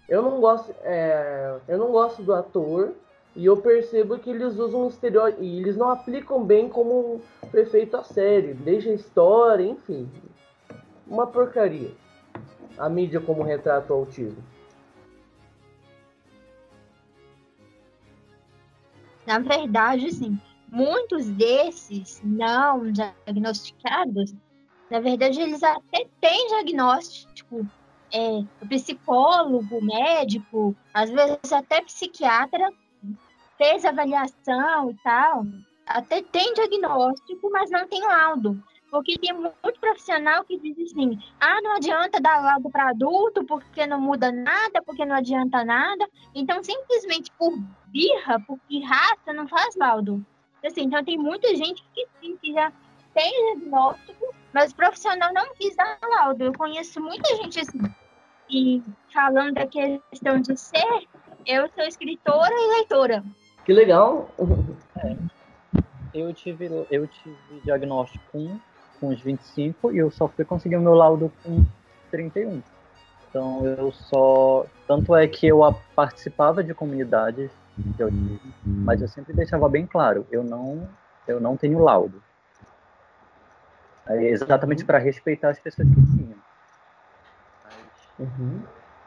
Eu 0.08 0.22
não 0.22 0.40
gosto, 0.40 0.74
é, 0.82 1.56
eu 1.68 1.78
não 1.78 1.90
gosto 1.90 2.22
do 2.22 2.34
ator 2.34 2.92
e 3.34 3.46
eu 3.46 3.56
percebo 3.56 4.18
que 4.18 4.30
eles 4.30 4.56
usam 4.58 4.84
um 4.84 4.88
estereótipo 4.88 5.42
e 5.42 5.58
eles 5.58 5.76
não 5.76 5.90
aplicam 5.90 6.44
bem 6.44 6.68
como 6.68 7.20
perfeito 7.50 7.96
a 7.96 8.02
série, 8.02 8.54
deixa 8.54 8.90
a 8.90 8.94
história, 8.94 9.64
enfim, 9.64 10.08
uma 11.06 11.26
porcaria 11.26 11.90
a 12.78 12.88
mídia 12.88 13.20
como 13.20 13.42
retrata 13.42 13.92
o 13.92 13.96
autismo? 13.96 14.42
Na 19.26 19.38
verdade, 19.38 20.12
sim, 20.12 20.38
muitos 20.70 21.26
desses 21.30 22.20
não 22.22 22.92
diagnosticados, 22.92 24.34
na 24.90 25.00
verdade, 25.00 25.40
eles 25.40 25.62
até 25.62 26.06
têm 26.20 26.48
diagnóstico. 26.48 27.66
É, 28.12 28.66
psicólogo, 28.68 29.84
médico, 29.84 30.76
às 30.94 31.10
vezes 31.10 31.52
até 31.52 31.82
psiquiatra, 31.82 32.72
fez 33.58 33.84
avaliação 33.84 34.90
e 34.90 34.94
tal, 35.02 35.44
até 35.86 36.22
tem 36.22 36.54
diagnóstico, 36.54 37.50
mas 37.50 37.68
não 37.68 37.86
tem 37.88 38.00
laudo. 38.00 38.62
Porque 38.90 39.18
tem 39.18 39.32
muito 39.32 39.80
profissional 39.80 40.44
que 40.44 40.58
diz 40.58 40.78
assim: 40.78 41.18
ah, 41.40 41.60
não 41.62 41.76
adianta 41.76 42.20
dar 42.20 42.40
laudo 42.40 42.70
para 42.70 42.90
adulto 42.90 43.44
porque 43.44 43.86
não 43.86 44.00
muda 44.00 44.30
nada, 44.30 44.82
porque 44.84 45.04
não 45.04 45.16
adianta 45.16 45.64
nada. 45.64 46.08
Então, 46.34 46.62
simplesmente 46.62 47.30
por 47.32 47.52
birra, 47.88 48.40
por 48.46 48.58
pirraça, 48.68 49.32
não 49.34 49.48
faz 49.48 49.74
laudo. 49.76 50.24
Assim, 50.64 50.82
então, 50.82 51.04
tem 51.04 51.18
muita 51.18 51.54
gente 51.54 51.84
que 51.94 52.06
sim, 52.20 52.36
que 52.36 52.52
já 52.52 52.72
tem 53.14 53.54
diagnóstico, 53.54 54.34
mas 54.52 54.72
o 54.72 54.76
profissional 54.76 55.32
não 55.32 55.54
quis 55.54 55.74
dar 55.76 55.98
laudo. 56.02 56.44
Eu 56.44 56.52
conheço 56.52 57.00
muita 57.00 57.34
gente 57.36 57.60
assim. 57.60 57.80
E 58.48 58.82
falando 59.12 59.54
da 59.54 59.66
questão 59.66 60.40
de 60.40 60.56
ser, 60.56 61.08
eu 61.44 61.68
sou 61.74 61.84
escritora 61.84 62.52
e 62.52 62.76
leitora. 62.76 63.24
Que 63.64 63.72
legal! 63.72 64.30
É. 64.98 65.16
Eu 66.14 66.32
tive, 66.32 66.66
eu 66.90 67.06
tive 67.06 67.60
diagnóstico 67.64 68.24
com 68.32 68.58
com 69.00 69.08
os 69.08 69.20
25 69.20 69.92
e 69.92 69.98
eu 69.98 70.10
só 70.10 70.28
fui 70.28 70.44
conseguir 70.44 70.76
o 70.76 70.80
meu 70.80 70.94
laudo 70.94 71.32
com 71.42 71.64
31. 72.10 72.62
Então 73.28 73.66
eu 73.66 73.92
só. 73.92 74.66
Tanto 74.86 75.14
é 75.14 75.26
que 75.26 75.46
eu 75.46 75.60
participava 75.94 76.62
de 76.62 76.72
comunidades 76.72 77.50
de 77.76 78.02
autismo, 78.02 78.40
mas 78.64 79.02
eu 79.02 79.08
sempre 79.08 79.34
deixava 79.34 79.68
bem 79.68 79.86
claro, 79.86 80.26
eu 80.30 80.42
não, 80.42 80.88
eu 81.28 81.38
não 81.38 81.56
tenho 81.56 81.78
laudo. 81.78 82.22
É 84.06 84.24
exatamente 84.24 84.84
para 84.84 84.98
respeitar 84.98 85.50
as 85.50 85.58
pessoas 85.58 85.88
que 85.88 85.94
tinham. 85.94 86.38
Mas, 87.64 88.18
uhum. 88.18 88.62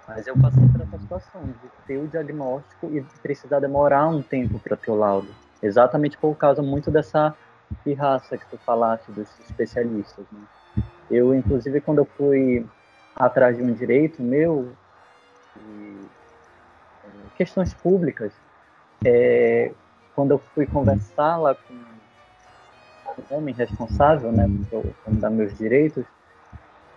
mas 0.07 0.27
eu 0.27 0.37
passei 0.37 0.67
por 0.67 0.81
essa 0.81 0.99
situação 0.99 1.41
de 1.43 1.69
ter 1.87 1.97
o 1.97 2.07
diagnóstico 2.07 2.87
e 2.91 3.01
precisar 3.21 3.59
demorar 3.59 4.07
um 4.07 4.21
tempo 4.21 4.59
para 4.59 4.75
ter 4.75 4.91
o 4.91 4.95
laudo. 4.95 5.33
Exatamente 5.63 6.17
por 6.17 6.35
causa 6.35 6.61
muito 6.61 6.91
dessa 6.91 7.33
pirraça 7.83 8.37
que 8.37 8.45
tu 8.45 8.57
falaste 8.59 9.11
dos 9.11 9.27
especialistas. 9.39 10.25
Né? 10.31 10.41
Eu, 11.09 11.33
inclusive, 11.33 11.81
quando 11.81 11.99
eu 11.99 12.05
fui 12.05 12.65
atrás 13.15 13.57
de 13.57 13.63
um 13.63 13.73
direito 13.73 14.21
meu, 14.21 14.71
e, 15.57 16.05
é, 17.03 17.09
questões 17.35 17.73
públicas, 17.73 18.31
é, 19.03 19.71
quando 20.15 20.31
eu 20.31 20.39
fui 20.53 20.65
conversar 20.65 21.37
lá 21.37 21.55
com 21.55 21.73
um 21.73 23.37
homem 23.37 23.53
responsável, 23.53 24.31
né, 24.31 24.47
por 24.69 24.85
dar 25.07 25.29
meus 25.29 25.57
direitos, 25.57 26.05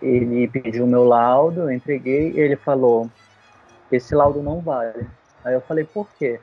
ele 0.01 0.47
pediu 0.47 0.85
meu 0.85 1.03
laudo, 1.03 1.61
eu 1.61 1.71
entreguei, 1.71 2.31
e 2.31 2.39
ele 2.39 2.55
falou, 2.55 3.09
esse 3.91 4.13
laudo 4.13 4.41
não 4.41 4.59
vale. 4.59 5.07
Aí 5.43 5.53
eu 5.53 5.61
falei, 5.61 5.83
por 5.83 6.07
quê? 6.17 6.39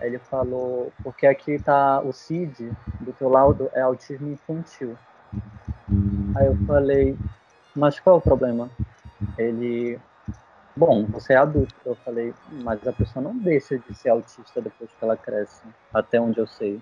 Aí 0.00 0.08
ele 0.08 0.18
falou, 0.18 0.92
porque 1.02 1.26
aqui 1.26 1.58
tá 1.58 2.00
o 2.00 2.12
CID 2.12 2.70
do 3.00 3.12
teu 3.12 3.28
laudo 3.28 3.70
é 3.72 3.80
autismo 3.80 4.30
infantil. 4.30 4.96
Aí 6.36 6.46
eu 6.46 6.56
falei, 6.66 7.16
mas 7.74 7.98
qual 7.98 8.16
é 8.16 8.18
o 8.18 8.22
problema? 8.22 8.70
Ele, 9.36 9.98
bom, 10.76 11.04
você 11.06 11.32
é 11.32 11.36
adulto. 11.36 11.74
Eu 11.84 11.96
falei, 11.96 12.32
mas 12.62 12.86
a 12.86 12.92
pessoa 12.92 13.22
não 13.22 13.36
deixa 13.36 13.78
de 13.78 13.94
ser 13.94 14.10
autista 14.10 14.60
depois 14.60 14.90
que 14.90 15.04
ela 15.04 15.16
cresce, 15.16 15.62
até 15.92 16.20
onde 16.20 16.38
eu 16.38 16.46
sei. 16.46 16.80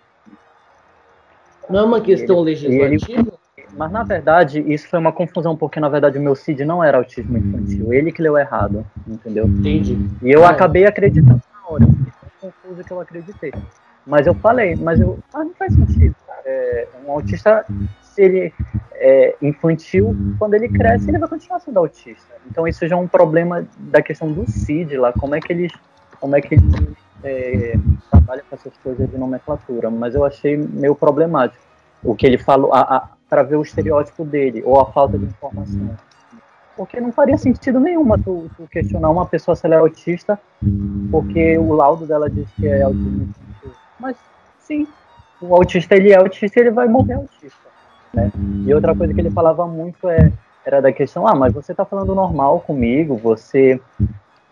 Não 1.69 1.81
é 1.81 1.83
uma 1.83 2.01
questão 2.01 2.37
ele, 2.37 2.45
legislativa? 2.45 3.21
Ele, 3.21 3.38
mas 3.77 3.91
na 3.91 4.03
verdade, 4.03 4.61
isso 4.73 4.89
foi 4.89 4.99
uma 4.99 5.13
confusão, 5.13 5.57
porque 5.57 5.79
na 5.81 5.89
verdade 5.89 6.19
o 6.19 6.23
meu 6.23 6.35
CID 6.35 6.65
não 6.65 6.83
era 6.83 6.99
autismo 6.99 7.37
infantil. 7.37 7.93
Ele 7.93 8.13
que 8.13 8.23
leu 8.23 8.37
errado, 8.39 8.85
entendeu? 9.07 9.47
Entendi. 9.47 9.99
E 10.23 10.31
eu 10.31 10.45
é. 10.45 10.47
acabei 10.47 10.87
acreditando 10.87 11.43
na 11.53 11.71
hora 11.71 11.87
confusa 12.41 12.85
que 12.85 12.91
eu 12.91 13.01
acreditei. 13.01 13.53
Mas 14.07 14.27
eu 14.27 14.35
falei, 14.35 14.75
mas 14.77 15.01
eu, 15.01 15.19
ah, 15.35 15.45
não 15.45 15.53
faz 15.55 15.75
sentido. 15.75 16.15
É, 16.45 16.89
um 17.05 17.13
autista, 17.13 17.65
se 18.01 18.23
ele 18.23 18.55
é 18.95 19.37
infantil, 19.43 20.17
quando 20.39 20.55
ele 20.55 20.69
cresce, 20.69 21.11
ele 21.11 21.19
vai 21.19 21.29
continuar 21.29 21.61
sendo 21.61 21.79
autista. 21.79 22.35
Então 22.51 22.67
isso 22.67 22.87
já 22.87 22.97
é 22.97 22.99
um 22.99 23.09
problema 23.09 23.67
da 23.79 24.01
questão 24.01 24.33
do 24.33 24.51
CID 24.51 24.97
lá, 24.97 25.13
como 25.13 25.35
é 25.35 25.41
que 25.41 25.53
eles, 25.53 25.73
como 26.19 26.35
é 26.35 26.41
que 26.41 26.55
eles 26.55 26.65
é, 27.23 27.75
trabalham 28.11 28.45
com 28.49 28.57
essas 28.57 28.73
coisas 28.79 29.11
de 29.11 29.19
nomenclatura. 29.19 29.91
Mas 29.91 30.15
eu 30.15 30.25
achei 30.25 30.57
meio 30.57 30.95
problemático 30.95 31.63
o 32.03 32.15
que 32.15 32.27
ele 32.27 32.39
falou, 32.39 32.73
para 33.29 33.43
ver 33.43 33.57
o 33.57 33.63
estereótipo 33.63 34.25
dele, 34.25 34.63
ou 34.65 34.81
a 34.81 34.91
falta 34.93 35.19
de 35.19 35.27
informação. 35.27 35.97
Porque 36.77 37.01
não 37.01 37.13
faria 37.13 37.37
sentido 37.37 37.81
nenhuma 37.81 38.17
tu, 38.19 38.49
tu, 38.57 38.67
questionar 38.69 39.11
uma 39.11 39.27
pessoa 39.27 39.55
se 39.57 39.67
ela 39.67 39.75
é 39.75 39.79
autista, 39.79 40.39
porque 41.11 41.59
o 41.59 41.73
laudo 41.73 42.07
dela 42.07 42.31
diz 42.31 42.49
que 42.53 42.67
é 42.67 42.83
autista. 42.83 43.41
Mas 43.99 44.17
sim, 44.61 44.87
o 45.41 45.55
autista 45.55 45.97
ele 45.97 46.13
é 46.13 46.17
autista 46.17 46.59
e 46.59 46.63
ele 46.63 46.71
vai 46.71 46.87
morrer 46.89 47.15
autista. 47.15 47.69
Né? 48.15 48.31
E 48.65 48.73
outra 48.73 48.95
coisa 48.95 49.13
que 49.13 49.21
ele 49.21 49.31
falava 49.31 49.67
muito 49.67 50.09
é, 50.09 50.33
era 50.65 50.81
da 50.81 50.93
questão, 50.93 51.27
ah, 51.27 51.35
mas 51.35 51.53
você 51.53 51.73
está 51.73 51.85
falando 51.85 52.15
normal 52.15 52.61
comigo, 52.61 53.17
você, 53.17 53.81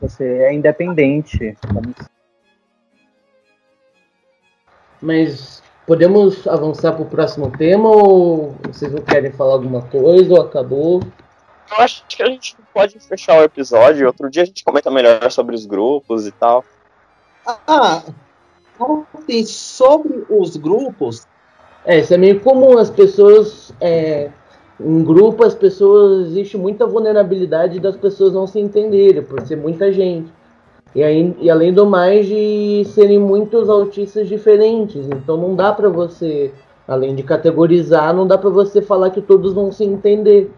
você 0.01 0.25
é 0.25 0.53
independente. 0.53 1.57
Mas 5.01 5.63
podemos 5.87 6.47
avançar 6.47 6.93
para 6.93 7.03
o 7.03 7.07
próximo 7.07 7.51
tema 7.57 7.89
ou 7.89 8.55
vocês 8.65 8.93
não 8.93 9.03
querem 9.03 9.31
falar 9.31 9.55
alguma 9.55 9.83
coisa 9.83 10.35
ou 10.35 10.41
acabou? 10.43 11.01
Eu 11.71 11.79
acho 11.79 12.05
que 12.09 12.23
a 12.23 12.27
gente 12.27 12.57
pode 12.75 12.99
fechar 13.01 13.41
o 13.41 13.45
episódio. 13.45 14.07
Outro 14.07 14.29
dia 14.29 14.43
a 14.43 14.47
gente 14.47 14.65
comenta 14.65 14.91
melhor 14.91 15.31
sobre 15.31 15.55
os 15.55 15.67
grupos 15.67 16.27
e 16.27 16.33
tal. 16.33 16.65
Ah, 17.47 18.03
ontem 18.79 19.45
sobre 19.45 20.25
os 20.29 20.57
grupos. 20.57 21.27
É, 21.85 21.99
isso 22.01 22.15
é 22.15 22.17
meio 22.17 22.41
comum. 22.41 22.79
As 22.79 22.91
pessoas. 22.91 23.73
É, 23.81 24.31
em 24.81 25.05
grupo, 25.05 25.45
as 25.45 25.55
pessoas. 25.55 26.29
Existe 26.29 26.57
muita 26.57 26.87
vulnerabilidade 26.87 27.81
das 27.81 27.97
pessoas 27.97 28.33
não 28.33 28.47
se 28.47 28.61
entenderem, 28.61 29.23
por 29.23 29.41
ser 29.47 29.57
muita 29.57 29.93
gente. 29.93 30.33
E, 30.97 31.05
aí, 31.05 31.37
e 31.41 31.51
além 31.51 31.75
do 31.75 31.85
mais 31.85 32.27
de 32.27 32.83
serem 32.87 33.19
muitos 33.19 33.69
autistas 33.69 34.27
diferentes. 34.27 35.07
Então 35.07 35.37
não 35.37 35.55
dá 35.55 35.71
para 35.71 35.91
você, 35.91 36.51
além 36.89 37.15
de 37.15 37.23
categorizar, 37.23 38.15
não 38.15 38.27
dá 38.27 38.39
para 38.39 38.49
você 38.49 38.81
falar 38.81 39.11
que 39.11 39.21
todos 39.21 39.53
vão 39.53 39.71
se 39.71 39.85
entender. 39.85 40.51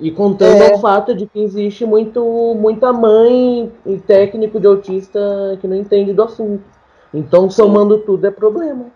E 0.00 0.10
contando 0.10 0.60
é. 0.60 0.74
o 0.74 0.78
fato 0.80 1.14
de 1.14 1.24
que 1.24 1.40
existe 1.40 1.86
muito, 1.86 2.20
muita 2.58 2.92
mãe 2.92 3.70
e 3.86 3.98
técnico 3.98 4.58
de 4.58 4.66
autista 4.66 5.20
que 5.60 5.68
não 5.68 5.76
entende 5.76 6.12
do 6.12 6.24
assunto. 6.24 6.64
Então, 7.14 7.48
somando 7.48 7.98
tudo, 7.98 8.26
é 8.26 8.30
problema. 8.32 8.86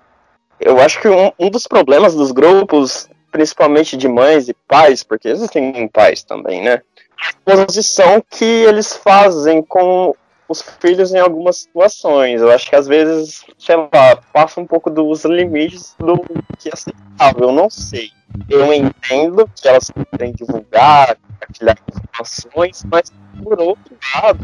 Eu 0.59 0.81
acho 0.81 1.01
que 1.01 1.07
um, 1.09 1.31
um 1.39 1.51
dos 1.51 1.69
problemas 1.69 2.17
dos 2.17 2.33
grupos, 2.33 3.09
principalmente 3.31 3.97
de 3.97 4.09
mães 4.09 4.49
e 4.49 4.55
pais, 4.67 5.05
porque 5.05 5.29
existem 5.29 5.87
pais 5.87 6.25
também, 6.25 6.65
né? 6.65 6.83
A 7.17 7.53
posição 7.53 8.21
que 8.29 8.45
eles 8.45 8.97
fazem 8.97 9.63
com 9.63 10.17
os 10.49 10.63
filhos 10.81 11.13
em 11.13 11.19
algumas 11.19 11.59
situações. 11.59 12.41
Eu 12.41 12.51
acho 12.51 12.69
que 12.69 12.77
às 12.77 12.87
vezes, 12.87 13.45
sei 13.59 13.77
lá, 13.77 14.17
passa 14.33 14.61
um 14.61 14.67
pouco 14.67 14.91
dos 14.91 15.25
limites 15.25 15.95
do 15.99 16.19
que 16.59 16.69
é 16.69 16.73
aceitável. 16.73 17.49
Eu 17.49 17.53
não 17.53 17.71
sei. 17.71 18.11
Eu 18.49 18.73
entendo 18.73 19.49
que 19.55 19.69
elas 19.69 19.91
querem 20.11 20.33
divulgar, 20.33 21.17
compartilhar 21.17 21.79
informações, 21.89 22.85
mas 22.85 23.13
por 23.43 23.61
outro 23.61 23.97
lado, 24.15 24.41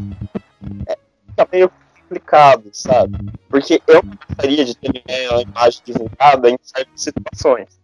é, 0.86 0.96
fica 1.26 1.48
meio 1.52 1.72
complicado, 2.00 2.70
sabe? 2.72 3.18
Porque 3.48 3.82
eu 3.86 4.02
gostaria 4.02 4.64
de 4.64 4.76
ter 4.76 5.02
a 5.08 5.40
imagem 5.40 5.82
divulgada 5.84 6.50
em 6.50 6.58
certas 6.62 7.02
situações. 7.02 7.80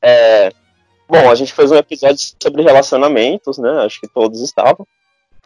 É, 0.00 0.50
bom, 1.08 1.30
a 1.30 1.34
gente 1.34 1.52
fez 1.52 1.70
um 1.72 1.76
episódio 1.76 2.34
sobre 2.40 2.62
relacionamentos, 2.62 3.58
né? 3.58 3.84
Acho 3.84 4.00
que 4.00 4.08
todos 4.08 4.40
estavam. 4.40 4.86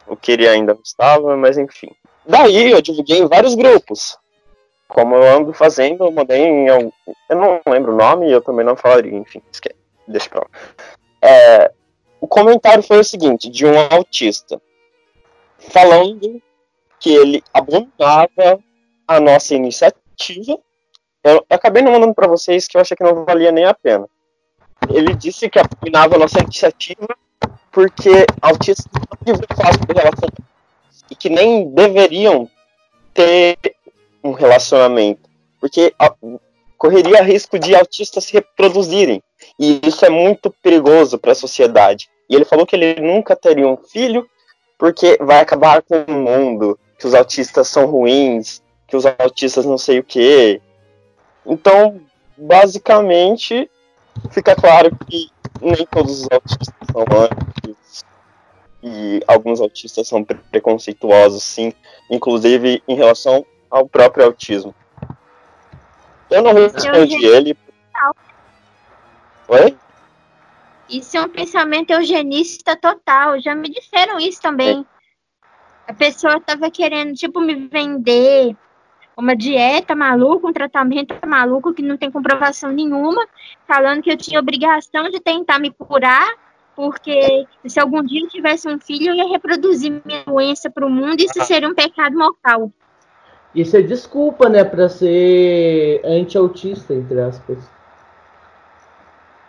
O 0.07 0.15
que 0.15 0.31
ele 0.31 0.47
ainda 0.47 0.77
estava, 0.83 1.35
mas 1.37 1.57
enfim. 1.57 1.91
Daí 2.25 2.71
eu 2.71 2.81
divulguei 2.81 3.19
em 3.19 3.27
vários 3.27 3.55
grupos. 3.55 4.17
Como 4.87 5.15
eu 5.15 5.37
ando 5.37 5.53
fazendo, 5.53 6.03
eu 6.03 6.11
mandei 6.11 6.41
em. 6.41 6.67
Eu 6.67 6.91
não 7.29 7.61
lembro 7.65 7.93
o 7.93 7.95
nome 7.95 8.27
e 8.27 8.31
eu 8.31 8.41
também 8.41 8.65
não 8.65 8.75
falaria, 8.75 9.15
enfim, 9.15 9.41
esquece, 9.51 9.75
deixa 10.07 10.29
pra 10.29 10.41
lá. 10.41 10.47
É, 11.21 11.71
o 12.19 12.27
comentário 12.27 12.83
foi 12.83 12.99
o 12.99 13.03
seguinte: 13.03 13.49
de 13.49 13.65
um 13.65 13.73
autista, 13.89 14.61
falando 15.57 16.41
que 16.99 17.13
ele 17.13 17.43
abandonava 17.53 18.59
a 19.07 19.19
nossa 19.19 19.55
iniciativa. 19.55 20.59
Eu, 21.23 21.35
eu 21.35 21.45
acabei 21.49 21.81
não 21.81 21.91
mandando 21.91 22.13
para 22.13 22.27
vocês 22.27 22.67
que 22.67 22.77
eu 22.77 22.81
achei 22.81 22.95
que 22.97 23.03
não 23.03 23.25
valia 23.25 23.51
nem 23.51 23.65
a 23.65 23.73
pena. 23.73 24.07
Ele 24.89 25.13
disse 25.13 25.49
que 25.49 25.59
abominava 25.59 26.15
a 26.15 26.19
nossa 26.19 26.39
iniciativa 26.39 27.07
porque 27.71 28.25
autistas 28.41 28.85
não 29.25 29.35
relacionamento 29.93 30.43
e 31.09 31.15
que 31.15 31.29
nem 31.29 31.69
deveriam 31.69 32.49
ter 33.13 33.57
um 34.23 34.31
relacionamento, 34.31 35.29
porque 35.59 35.93
correria 36.77 37.23
risco 37.23 37.57
de 37.59 37.75
autistas 37.75 38.25
se 38.25 38.33
reproduzirem 38.33 39.21
e 39.59 39.79
isso 39.83 40.05
é 40.05 40.09
muito 40.09 40.53
perigoso 40.61 41.17
para 41.17 41.31
a 41.31 41.35
sociedade. 41.35 42.09
E 42.29 42.35
ele 42.35 42.45
falou 42.45 42.65
que 42.65 42.75
ele 42.75 42.99
nunca 43.01 43.35
teria 43.35 43.67
um 43.67 43.77
filho 43.77 44.27
porque 44.77 45.17
vai 45.21 45.39
acabar 45.39 45.81
com 45.81 46.03
o 46.07 46.13
mundo, 46.13 46.79
que 46.97 47.05
os 47.05 47.13
autistas 47.13 47.67
são 47.67 47.85
ruins, 47.85 48.63
que 48.87 48.95
os 48.95 49.05
autistas 49.05 49.65
não 49.65 49.77
sei 49.77 49.99
o 49.99 50.03
que. 50.03 50.59
Então, 51.45 52.01
basicamente, 52.35 53.69
fica 54.31 54.55
claro 54.55 54.95
que 55.07 55.29
nem 55.61 55.85
todos 55.85 56.21
os 56.21 56.27
autistas 56.31 56.67
são 56.91 57.05
antes. 57.17 58.05
E 58.83 59.21
alguns 59.27 59.61
autistas 59.61 60.07
são 60.07 60.23
preconceituosos, 60.23 61.43
sim, 61.43 61.71
inclusive 62.09 62.81
em 62.87 62.95
relação 62.95 63.45
ao 63.69 63.87
próprio 63.87 64.25
autismo. 64.25 64.73
Eu 66.29 66.41
não 66.41 66.53
respondi 66.53 67.25
ele. 67.25 67.57
Oi? 69.47 69.77
Isso 70.89 71.15
é 71.15 71.21
um 71.21 71.29
pensamento 71.29 71.91
eugenista 71.91 72.75
total. 72.75 73.39
Já 73.39 73.53
me 73.53 73.69
disseram 73.69 74.17
isso 74.17 74.41
também. 74.41 74.85
É. 75.87 75.91
A 75.91 75.93
pessoa 75.93 76.37
estava 76.37 76.71
querendo, 76.71 77.13
tipo, 77.13 77.39
me 77.39 77.67
vender 77.67 78.55
uma 79.17 79.35
dieta 79.35 79.95
maluca, 79.95 80.47
um 80.47 80.53
tratamento 80.53 81.15
maluco 81.25 81.73
que 81.73 81.81
não 81.81 81.97
tem 81.97 82.11
comprovação 82.11 82.71
nenhuma, 82.71 83.25
falando 83.67 84.01
que 84.01 84.11
eu 84.11 84.17
tinha 84.17 84.39
obrigação 84.39 85.09
de 85.09 85.19
tentar 85.19 85.59
me 85.59 85.71
curar, 85.71 86.27
porque 86.75 87.45
se 87.65 87.79
algum 87.79 88.01
dia 88.03 88.23
eu 88.23 88.29
tivesse 88.29 88.67
um 88.67 88.79
filho, 88.79 89.09
eu 89.09 89.15
ia 89.15 89.27
reproduzir 89.27 90.01
minha 90.05 90.23
doença 90.23 90.69
para 90.69 90.85
o 90.85 90.89
mundo 90.89 91.19
e 91.19 91.25
isso 91.25 91.43
seria 91.43 91.67
um 91.67 91.75
pecado 91.75 92.17
mortal. 92.17 92.71
Isso 93.53 93.75
é 93.75 93.81
desculpa, 93.81 94.47
né, 94.47 94.63
para 94.63 94.87
ser 94.87 96.01
anti-autista, 96.05 96.93
entre 96.93 97.19
aspas. 97.19 97.57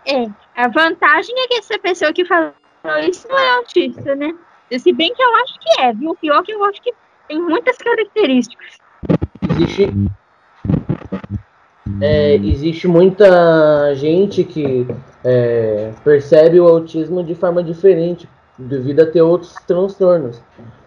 É, 0.05 0.27
a 0.57 0.67
vantagem 0.67 1.35
é 1.39 1.47
que 1.47 1.55
essa 1.55 1.79
pessoa 1.79 2.13
que 2.13 2.25
falou 2.25 2.53
isso 3.09 3.29
não 3.29 3.39
é 3.39 3.51
autista, 3.59 4.17
né? 4.17 4.35
Se 4.77 4.93
bem 4.93 5.15
que 5.15 5.23
eu 5.23 5.37
acho 5.37 5.59
que 5.61 5.81
é, 5.81 5.93
viu? 5.93 6.17
Pior 6.17 6.43
que 6.43 6.53
eu 6.53 6.65
acho 6.65 6.83
que 6.83 6.93
tem 7.29 7.41
muitas 7.41 7.77
características 7.77 8.82
existe 9.63 10.11
é, 12.01 12.35
existe 12.37 12.89
muita 12.89 13.95
gente 13.95 14.45
que 14.45 14.87
é, 15.25 15.93
percebe 16.05 16.61
o 16.61 16.67
autismo 16.67 17.23
de 17.23 17.35
forma 17.35 17.63
diferente 17.63 18.29
devido 18.59 19.01
a 19.01 19.07
ter 19.07 19.23
outros 19.23 19.55
transtornos. 19.67 20.41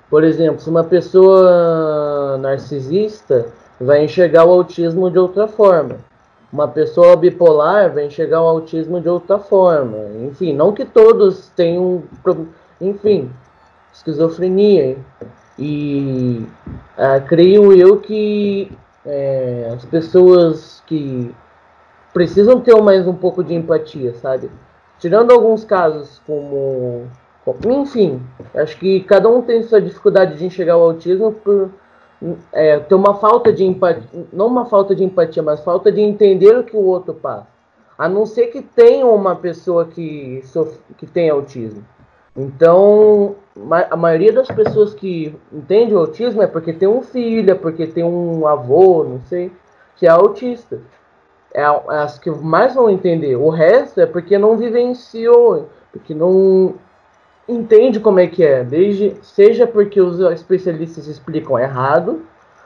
Por 0.09 0.23
exemplo, 0.23 0.61
se 0.61 0.69
uma 0.69 0.83
pessoa 0.83 2.37
narcisista 2.37 3.47
vai 3.79 4.03
enxergar 4.03 4.45
o 4.45 4.51
autismo 4.51 5.09
de 5.09 5.19
outra 5.19 5.47
forma. 5.47 5.97
Uma 6.51 6.67
pessoa 6.67 7.15
bipolar 7.15 7.93
vai 7.93 8.05
enxergar 8.05 8.41
o 8.41 8.47
autismo 8.47 9.01
de 9.01 9.09
outra 9.09 9.39
forma. 9.39 9.97
Enfim, 10.23 10.53
não 10.53 10.71
que 10.71 10.85
todos 10.85 11.49
tenham, 11.55 12.03
enfim, 12.79 13.29
esquizofrenia. 13.93 14.97
E 15.57 16.45
ah, 16.97 17.19
creio 17.19 17.73
eu 17.73 17.97
que 17.99 18.71
é, 19.05 19.71
as 19.73 19.85
pessoas 19.85 20.81
que 20.85 21.33
precisam 22.13 22.59
ter 22.59 22.75
mais 22.81 23.07
um 23.07 23.13
pouco 23.13 23.43
de 23.43 23.53
empatia, 23.53 24.13
sabe? 24.15 24.49
Tirando 24.99 25.31
alguns 25.31 25.63
casos 25.63 26.21
como. 26.25 27.07
Enfim, 27.65 28.21
acho 28.55 28.77
que 28.77 29.01
cada 29.01 29.29
um 29.29 29.41
tem 29.41 29.61
sua 29.61 29.79
dificuldade 29.79 30.37
de 30.37 30.45
enxergar 30.45 30.77
o 30.77 30.83
autismo 30.83 31.31
por 31.31 31.69
é, 32.51 32.79
ter 32.79 32.95
uma 32.95 33.15
falta 33.15 33.53
de 33.53 33.63
empatia, 33.63 34.25
não 34.33 34.47
uma 34.47 34.65
falta 34.65 34.95
de 34.95 35.03
empatia, 35.03 35.43
mas 35.43 35.59
falta 35.59 35.91
de 35.91 36.01
entender 36.01 36.57
o 36.57 36.63
que 36.63 36.75
o 36.75 36.83
outro 36.83 37.13
passa. 37.13 37.47
A 37.97 38.09
não 38.09 38.25
ser 38.25 38.47
que 38.47 38.61
tenha 38.61 39.05
uma 39.05 39.35
pessoa 39.35 39.85
que, 39.85 40.43
que 40.97 41.05
tem 41.05 41.29
autismo. 41.29 41.85
Então, 42.35 43.35
a 43.89 43.95
maioria 43.95 44.33
das 44.33 44.47
pessoas 44.47 44.93
que 44.93 45.33
entende 45.51 45.93
o 45.93 45.99
autismo 45.99 46.41
é 46.41 46.47
porque 46.47 46.73
tem 46.73 46.87
um 46.87 47.01
filho, 47.01 47.51
é 47.51 47.55
porque 47.55 47.87
tem 47.87 48.03
um 48.03 48.45
avô, 48.45 49.03
não 49.03 49.21
sei, 49.21 49.51
que 49.95 50.05
é 50.05 50.09
autista. 50.09 50.81
É, 51.53 51.61
é 51.61 51.97
as 51.99 52.19
que 52.19 52.29
mais 52.29 52.75
vão 52.75 52.89
entender. 52.89 53.37
O 53.37 53.49
resto 53.49 54.01
é 54.01 54.05
porque 54.05 54.37
não 54.37 54.57
vivenciou, 54.57 55.69
porque 55.91 56.13
não 56.13 56.75
entende 57.47 57.99
como 57.99 58.19
é 58.19 58.27
que 58.27 58.43
é. 58.43 58.63
Desde, 58.63 59.15
seja 59.23 59.65
porque 59.65 60.01
os 60.01 60.19
especialistas 60.33 61.07
explicam 61.07 61.57
errado, 61.57 62.25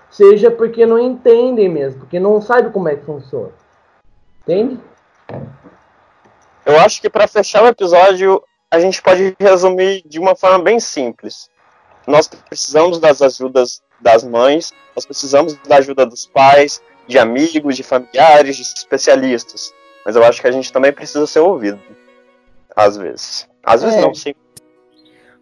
seja 0.09 0.49
porque 0.49 0.87
não 0.87 0.97
entendem 0.97 1.69
mesmo, 1.69 1.99
porque 1.99 2.19
não 2.19 2.41
sabe 2.41 2.71
como 2.71 2.89
é 2.89 2.95
que 2.95 3.05
funciona. 3.05 3.51
Entende? 4.41 4.79
Eu 6.65 6.79
acho 6.79 6.99
que 6.99 7.09
para 7.09 7.27
fechar 7.27 7.63
o 7.63 7.67
episódio, 7.67 8.41
a 8.71 8.79
gente 8.79 9.01
pode 9.01 9.35
resumir 9.39 10.03
de 10.05 10.19
uma 10.19 10.35
forma 10.35 10.59
bem 10.59 10.79
simples. 10.79 11.49
Nós 12.07 12.27
precisamos 12.27 12.99
das 12.99 13.21
ajudas 13.21 13.81
das 13.99 14.23
mães, 14.23 14.71
nós 14.95 15.05
precisamos 15.05 15.55
da 15.67 15.77
ajuda 15.77 16.05
dos 16.05 16.25
pais, 16.25 16.81
de 17.07 17.17
amigos, 17.17 17.75
de 17.75 17.83
familiares, 17.83 18.55
de 18.55 18.61
especialistas. 18.61 19.73
Mas 20.05 20.15
eu 20.15 20.23
acho 20.23 20.41
que 20.41 20.47
a 20.47 20.51
gente 20.51 20.71
também 20.71 20.93
precisa 20.93 21.25
ser 21.27 21.39
ouvido. 21.39 21.79
Às 22.75 22.95
vezes. 22.95 23.49
Às 23.63 23.81
vezes 23.81 23.97
é. 23.97 24.01
não, 24.01 24.13
sim. 24.13 24.33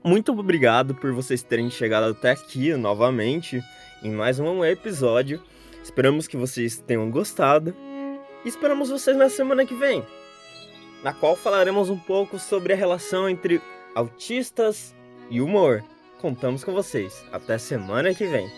Muito 0.03 0.31
obrigado 0.31 0.95
por 0.95 1.11
vocês 1.11 1.43
terem 1.43 1.69
chegado 1.69 2.05
até 2.05 2.31
aqui 2.31 2.73
novamente 2.75 3.61
em 4.01 4.11
mais 4.11 4.39
um 4.39 4.63
episódio. 4.63 5.43
Esperamos 5.83 6.27
que 6.27 6.37
vocês 6.37 6.77
tenham 6.79 7.09
gostado. 7.11 7.75
E 8.45 8.49
esperamos 8.49 8.89
vocês 8.89 9.17
na 9.17 9.29
semana 9.29 9.65
que 9.65 9.75
vem, 9.75 10.05
na 11.07 11.13
qual 11.13 11.37
falaremos 11.37 11.89
um 11.89 11.97
pouco 11.97 12.37
sobre 12.37 12.73
a 12.73 12.75
relação 12.75 13.29
entre 13.29 13.61
autistas 13.95 14.93
e 15.29 15.39
humor. 15.39 15.81
Contamos 16.19 16.65
com 16.65 16.73
vocês. 16.73 17.23
Até 17.31 17.57
semana 17.57 18.13
que 18.13 18.27
vem. 18.27 18.51